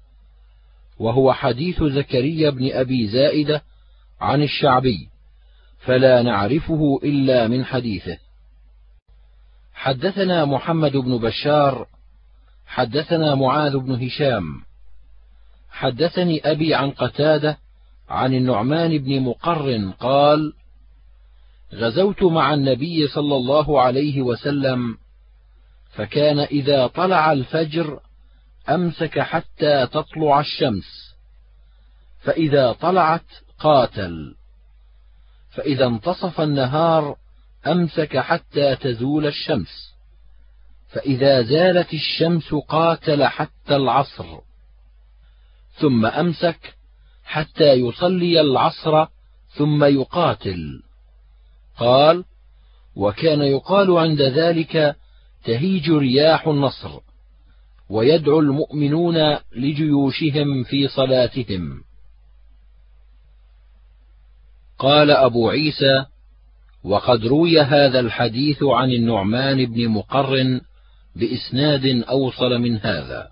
[0.99, 3.63] وهو حديث زكريا بن أبي زائدة
[4.21, 5.09] عن الشعبي
[5.79, 8.19] فلا نعرفه إلا من حديثه.
[9.75, 11.87] حدثنا محمد بن بشار
[12.67, 14.45] حدثنا معاذ بن هشام
[15.71, 17.59] حدثني أبي عن قتادة
[18.09, 20.53] عن النعمان بن مقر قال
[21.75, 24.99] غزوت مع النبي صلى الله عليه وسلم
[25.91, 28.01] فكان إذا طلع الفجر
[28.69, 31.15] أمسك حتى تطلع الشمس
[32.21, 33.27] فإذا طلعت
[33.59, 34.35] قاتل
[35.51, 37.17] فإذا انتصف النهار
[37.67, 39.95] أمسك حتى تزول الشمس
[40.89, 44.41] فإذا زالت الشمس قاتل حتى العصر
[45.75, 46.75] ثم أمسك
[47.25, 49.07] حتى يصلي العصر
[49.49, 50.83] ثم يقاتل.
[51.79, 52.25] قال
[52.97, 54.97] وكان يقال عند ذلك
[55.45, 57.01] تهيج رياح النصر
[57.91, 61.85] ويدعو المؤمنون لجيوشهم في صلاتهم.
[64.79, 66.05] قال أبو عيسى
[66.85, 70.61] وقد روي هذا الحديث عن النعمان بن مقرن
[71.17, 73.29] بإسناد أوصل من هذا.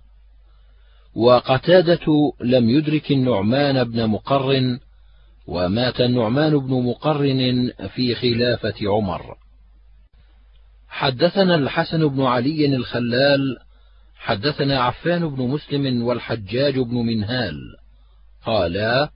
[1.15, 4.81] وقتادة لم يدرك النعمان بن مقرن
[5.47, 9.37] ومات النعمان بن مقرن في خلافة عمر.
[10.89, 13.59] حدثنا الحسن بن علي الخلال
[14.17, 17.57] حدثنا عفان بن مسلم والحجاج بن منهال.
[18.45, 19.11] قالا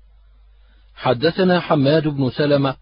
[0.94, 2.76] حدثنا حماد بن سلمة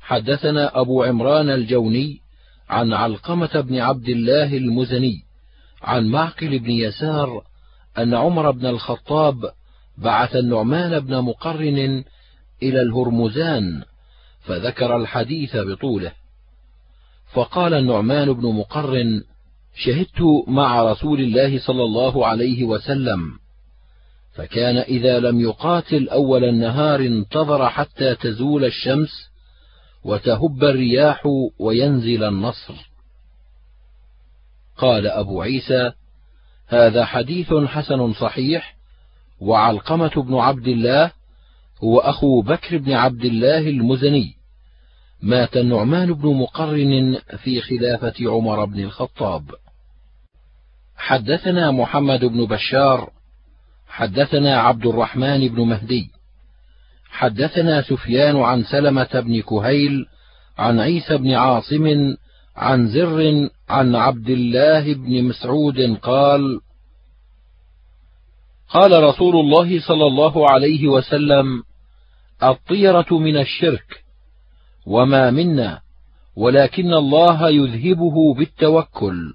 [0.00, 2.20] حدثنا أبو عمران الجوني
[2.68, 5.22] عن علقمة بن عبد الله المزني
[5.82, 7.44] عن معقل بن يسار
[7.98, 9.34] أن عمر بن الخطاب
[9.98, 12.04] بعث النعمان بن مقرن
[12.62, 13.82] إلى الهرمزان
[14.40, 16.12] فذكر الحديث بطوله.
[17.32, 19.22] فقال النعمان بن مقرن
[19.74, 23.38] شهدت مع رسول الله صلى الله عليه وسلم
[24.34, 29.30] فكان إذا لم يقاتل أول النهار انتظر حتى تزول الشمس
[30.04, 31.22] وتهب الرياح
[31.58, 32.74] وينزل النصر.
[34.76, 35.92] قال أبو عيسى
[36.66, 38.76] هذا حديث حسن صحيح
[39.40, 41.12] وعلقمة بن عبد الله
[41.84, 44.34] هو أخو بكر بن عبد الله المزني.
[45.22, 49.42] مات النعمان بن مقرن في خلافة عمر بن الخطاب.
[50.96, 53.10] حدثنا محمد بن بشار
[53.88, 56.10] حدثنا عبد الرحمن بن مهدي
[57.10, 60.06] حدثنا سفيان عن سلمة بن كهيل
[60.58, 62.16] عن عيسى بن عاصم
[62.56, 66.60] عن زر عن عبد الله بن مسعود قال
[68.68, 71.62] قال رسول الله صلى الله عليه وسلم
[72.42, 74.04] الطيرة من الشرك
[74.86, 75.80] وما منا
[76.36, 79.34] ولكن الله يذهبه بالتوكل.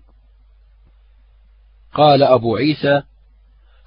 [1.94, 3.02] قال أبو عيسى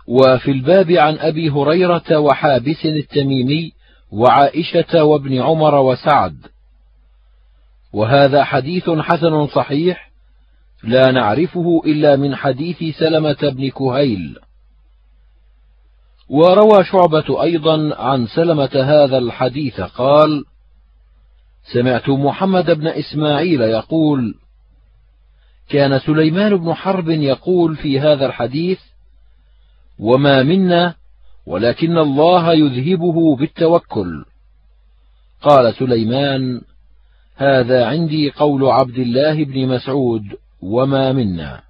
[0.07, 3.73] وفي الباب عن أبي هريرة وحابس التميمي
[4.13, 6.37] وعائشة وابن عمر وسعد.
[7.93, 10.11] وهذا حديث حسن صحيح
[10.83, 14.39] لا نعرفه إلا من حديث سلمة بن كهيل.
[16.29, 20.45] وروى شعبة أيضا عن سلمة هذا الحديث قال:
[21.73, 24.35] سمعت محمد بن إسماعيل يقول:
[25.69, 28.79] كان سليمان بن حرب يقول في هذا الحديث:
[29.99, 30.95] وما منا
[31.47, 34.25] ولكن الله يذهبه بالتوكل.
[35.43, 36.61] قال سليمان:
[37.37, 40.23] هذا عندي قول عبد الله بن مسعود
[40.63, 41.66] وما منا.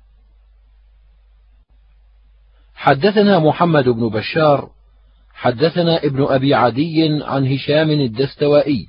[2.77, 4.71] حدثنا محمد بن بشار
[5.35, 8.89] حدثنا ابن أبي عدي عن هشام الدستوائي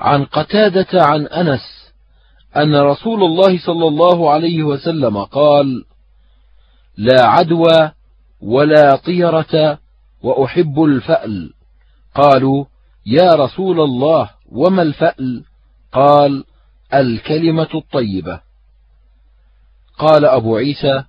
[0.00, 1.92] عن قتادة عن أنس
[2.56, 5.84] أن رسول الله صلى الله عليه وسلم قال
[6.96, 7.92] لا عدوى
[8.40, 9.78] ولا طيرة
[10.22, 11.52] وأحب الفأل.
[12.14, 12.64] قالوا
[13.06, 15.44] يا رسول الله وما الفأل؟
[15.92, 16.44] قال
[16.94, 18.40] الكلمة الطيبة.
[19.98, 21.04] قال أبو عيسى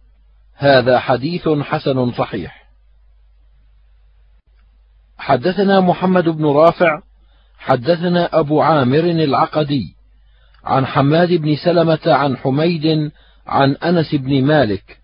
[0.56, 2.65] هذا حديث حسن صحيح.
[5.18, 7.02] حدثنا محمد بن رافع
[7.57, 9.95] حدثنا أبو عامر العقدي
[10.64, 13.11] عن حماد بن سلمة عن حميد
[13.48, 14.98] عن أنس بن مالك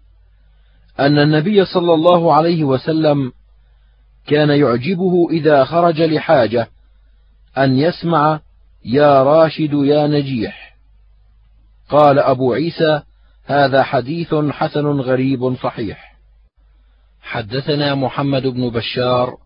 [0.99, 3.31] أن النبي صلى الله عليه وسلم
[4.27, 6.67] كان يعجبه إذا خرج لحاجة
[7.57, 8.39] أن يسمع
[8.85, 10.75] يا راشد يا نجيح
[11.89, 13.01] قال أبو عيسى
[13.45, 16.11] هذا حديث حسن غريب صحيح.
[17.21, 19.37] حدثنا محمد بن بشار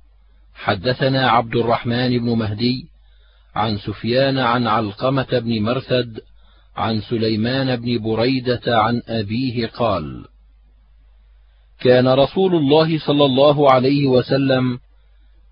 [0.56, 2.86] حدثنا عبد الرحمن بن مهدي
[3.56, 6.20] عن سفيان عن علقمة بن مرثد
[6.76, 10.26] عن سليمان بن بريدة عن أبيه قال
[11.80, 14.80] كان رسول الله صلى الله عليه وسلم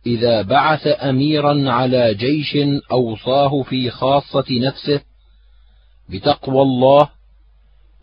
[0.05, 2.57] إذا بعث اميرا على جيش
[2.91, 5.01] أوصاه في خاصة نفسه
[6.09, 7.09] بتقوى الله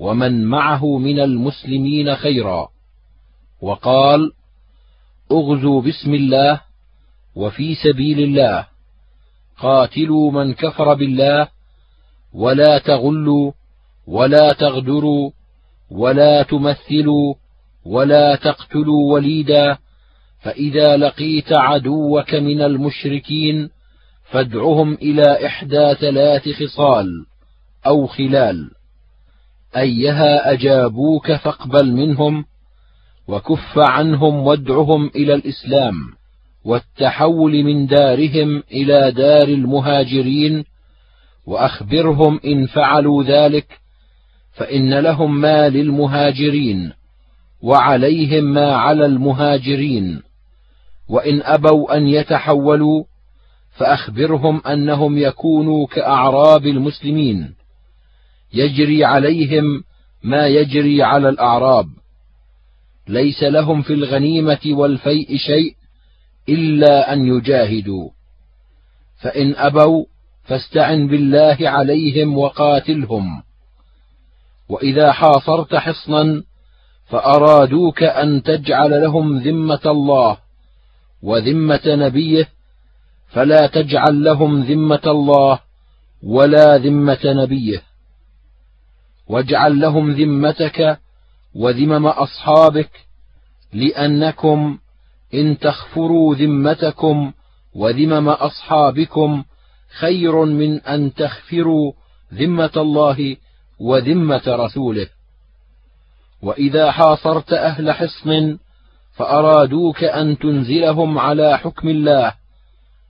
[0.01, 2.69] ومن معه من المسلمين خيرا.
[3.63, 4.33] وقال
[5.33, 6.61] أغزوا بسم الله
[7.37, 8.67] وفي سبيل الله.
[9.59, 11.49] قاتلوا من كفر بالله
[12.35, 13.53] ولا تغلوا
[14.07, 15.31] ولا تغدروا
[15.91, 17.35] ولا تمثلوا
[17.85, 19.79] ولا تقتلوا وليدا
[20.43, 23.71] فإذا لقيت عدوك من المشركين
[24.31, 27.27] فادعهم إلى إحدى ثلاث خصال
[27.87, 28.71] أو خلال.
[29.77, 32.45] أيها أجابوك فاقبل منهم
[33.29, 35.95] وكف عنهم وادعهم إلى الإسلام
[36.65, 40.65] والتحول من دارهم إلى دار المهاجرين
[41.47, 43.81] وأخبرهم إن فعلوا ذلك
[44.53, 46.93] فإن لهم ما للمهاجرين
[47.63, 50.23] وعليهم ما على المهاجرين
[51.09, 53.05] وإن أبوا أن يتحولوا
[53.71, 57.60] فأخبرهم أنهم يكونوا كأعراب المسلمين
[58.55, 59.85] يجري عليهم
[60.23, 61.87] ما يجري على الأعراب.
[63.09, 65.75] ليس لهم في الغنيمة والفيء شيء
[66.49, 68.11] إلا أن يجاهدوا.
[69.23, 70.05] فإن أبوا
[70.45, 73.43] فاستعن بالله عليهم وقاتلهم.
[74.69, 76.43] وإذا حاصرت حصنا
[77.07, 80.39] فأرادوك أن تجعل لهم ذمة الله
[81.23, 82.49] وذمة نبيه
[83.29, 85.61] فلا تجعل لهم ذمة الله
[86.23, 87.90] ولا ذمة نبيه.
[89.31, 90.99] واجعل لهم ذمتك
[91.55, 92.91] وذمم أصحابك
[93.73, 94.79] لأنكم
[95.35, 97.33] إن تخفروا ذمتكم
[97.75, 99.45] وذمم أصحابكم
[99.99, 101.93] خير من أن تخفروا
[102.35, 103.37] ذمة الله
[103.81, 105.07] وذمة رسوله.
[106.43, 108.59] وإذا حاصرت أهل حصن
[109.13, 112.35] فأرادوك أن تنزلهم على حكم الله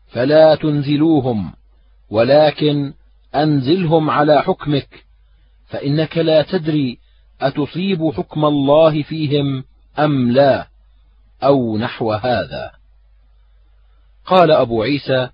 [0.09, 1.53] فلا تنزلوهم
[2.11, 2.93] ولكن
[3.35, 5.10] أنزلهم على حكمك.
[5.71, 6.99] فإنك لا تدري
[7.41, 9.65] أتصيب حكم الله فيهم
[9.99, 10.67] أم لا
[11.43, 12.71] أو نحو هذا.
[14.25, 15.29] قال أبو عيسى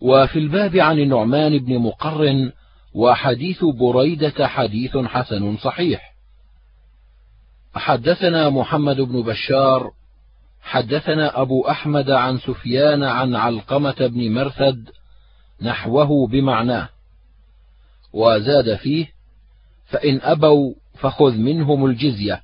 [0.00, 2.52] وفي الباب عن النعمان بن مقرن
[2.94, 6.14] وحديث بريدة حديث حسن صحيح.
[7.74, 9.90] حدثنا محمد بن بشار
[10.62, 14.88] حدثنا أبو أحمد عن سفيان عن علقمة بن مرثد
[15.62, 16.88] نحوه بمعناه
[18.12, 19.13] وزاد فيه
[19.86, 22.42] فإن أبوا فخذ منهم الجزية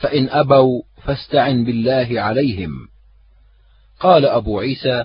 [0.00, 2.70] فإن أبوا فاستعن بالله عليهم.
[4.00, 5.04] قال أبو عيسى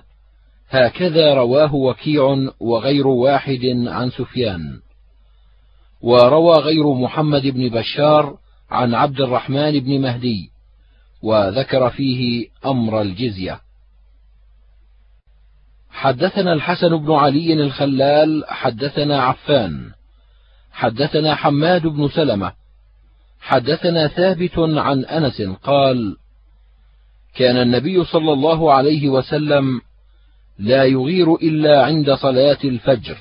[0.69, 4.79] هكذا رواه وكيع وغير واحد عن سفيان.
[6.01, 8.37] وروى غير محمد بن بشار
[8.71, 10.49] عن عبد الرحمن بن مهدي
[11.23, 13.59] وذكر فيه أمر الجزية.
[15.89, 19.91] حدثنا الحسن بن علي الخلال حدثنا عفان
[20.75, 22.53] حدثنا حماد بن سلمة.
[23.41, 26.17] حدثنا ثابت عن أنس قال
[27.35, 29.81] كان النبي صلى الله عليه وسلم
[30.59, 33.17] لا يغير إلا عند صلاة الفجر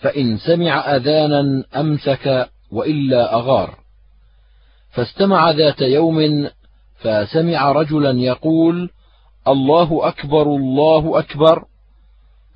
[0.00, 3.78] فإن سمع أذانا أمسك وإلا أغار.
[4.90, 6.48] فاستمع ذات يوم
[6.98, 8.90] فسمع رجلا يقول
[9.48, 11.64] الله أكبر الله أكبر.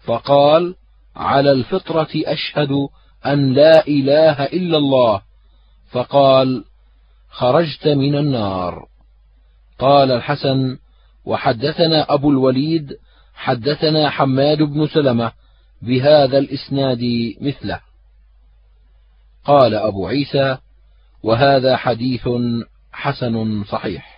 [0.05, 0.75] فقال
[1.17, 2.89] على الفطرة أشهد
[3.33, 5.23] أن لا إله إلا الله.
[5.91, 6.65] فقال
[7.31, 8.89] خرجت من النار.
[9.79, 10.79] قال الحسن
[11.25, 12.97] وحدثنا أبو الوليد
[13.35, 15.33] حدثنا حماد بن سلمة
[15.83, 17.03] بهذا الإسناد
[17.41, 17.81] مثله.
[19.45, 20.57] قال أبو عيسى
[21.23, 22.29] وهذا حديث
[22.93, 24.16] حسن صحيح.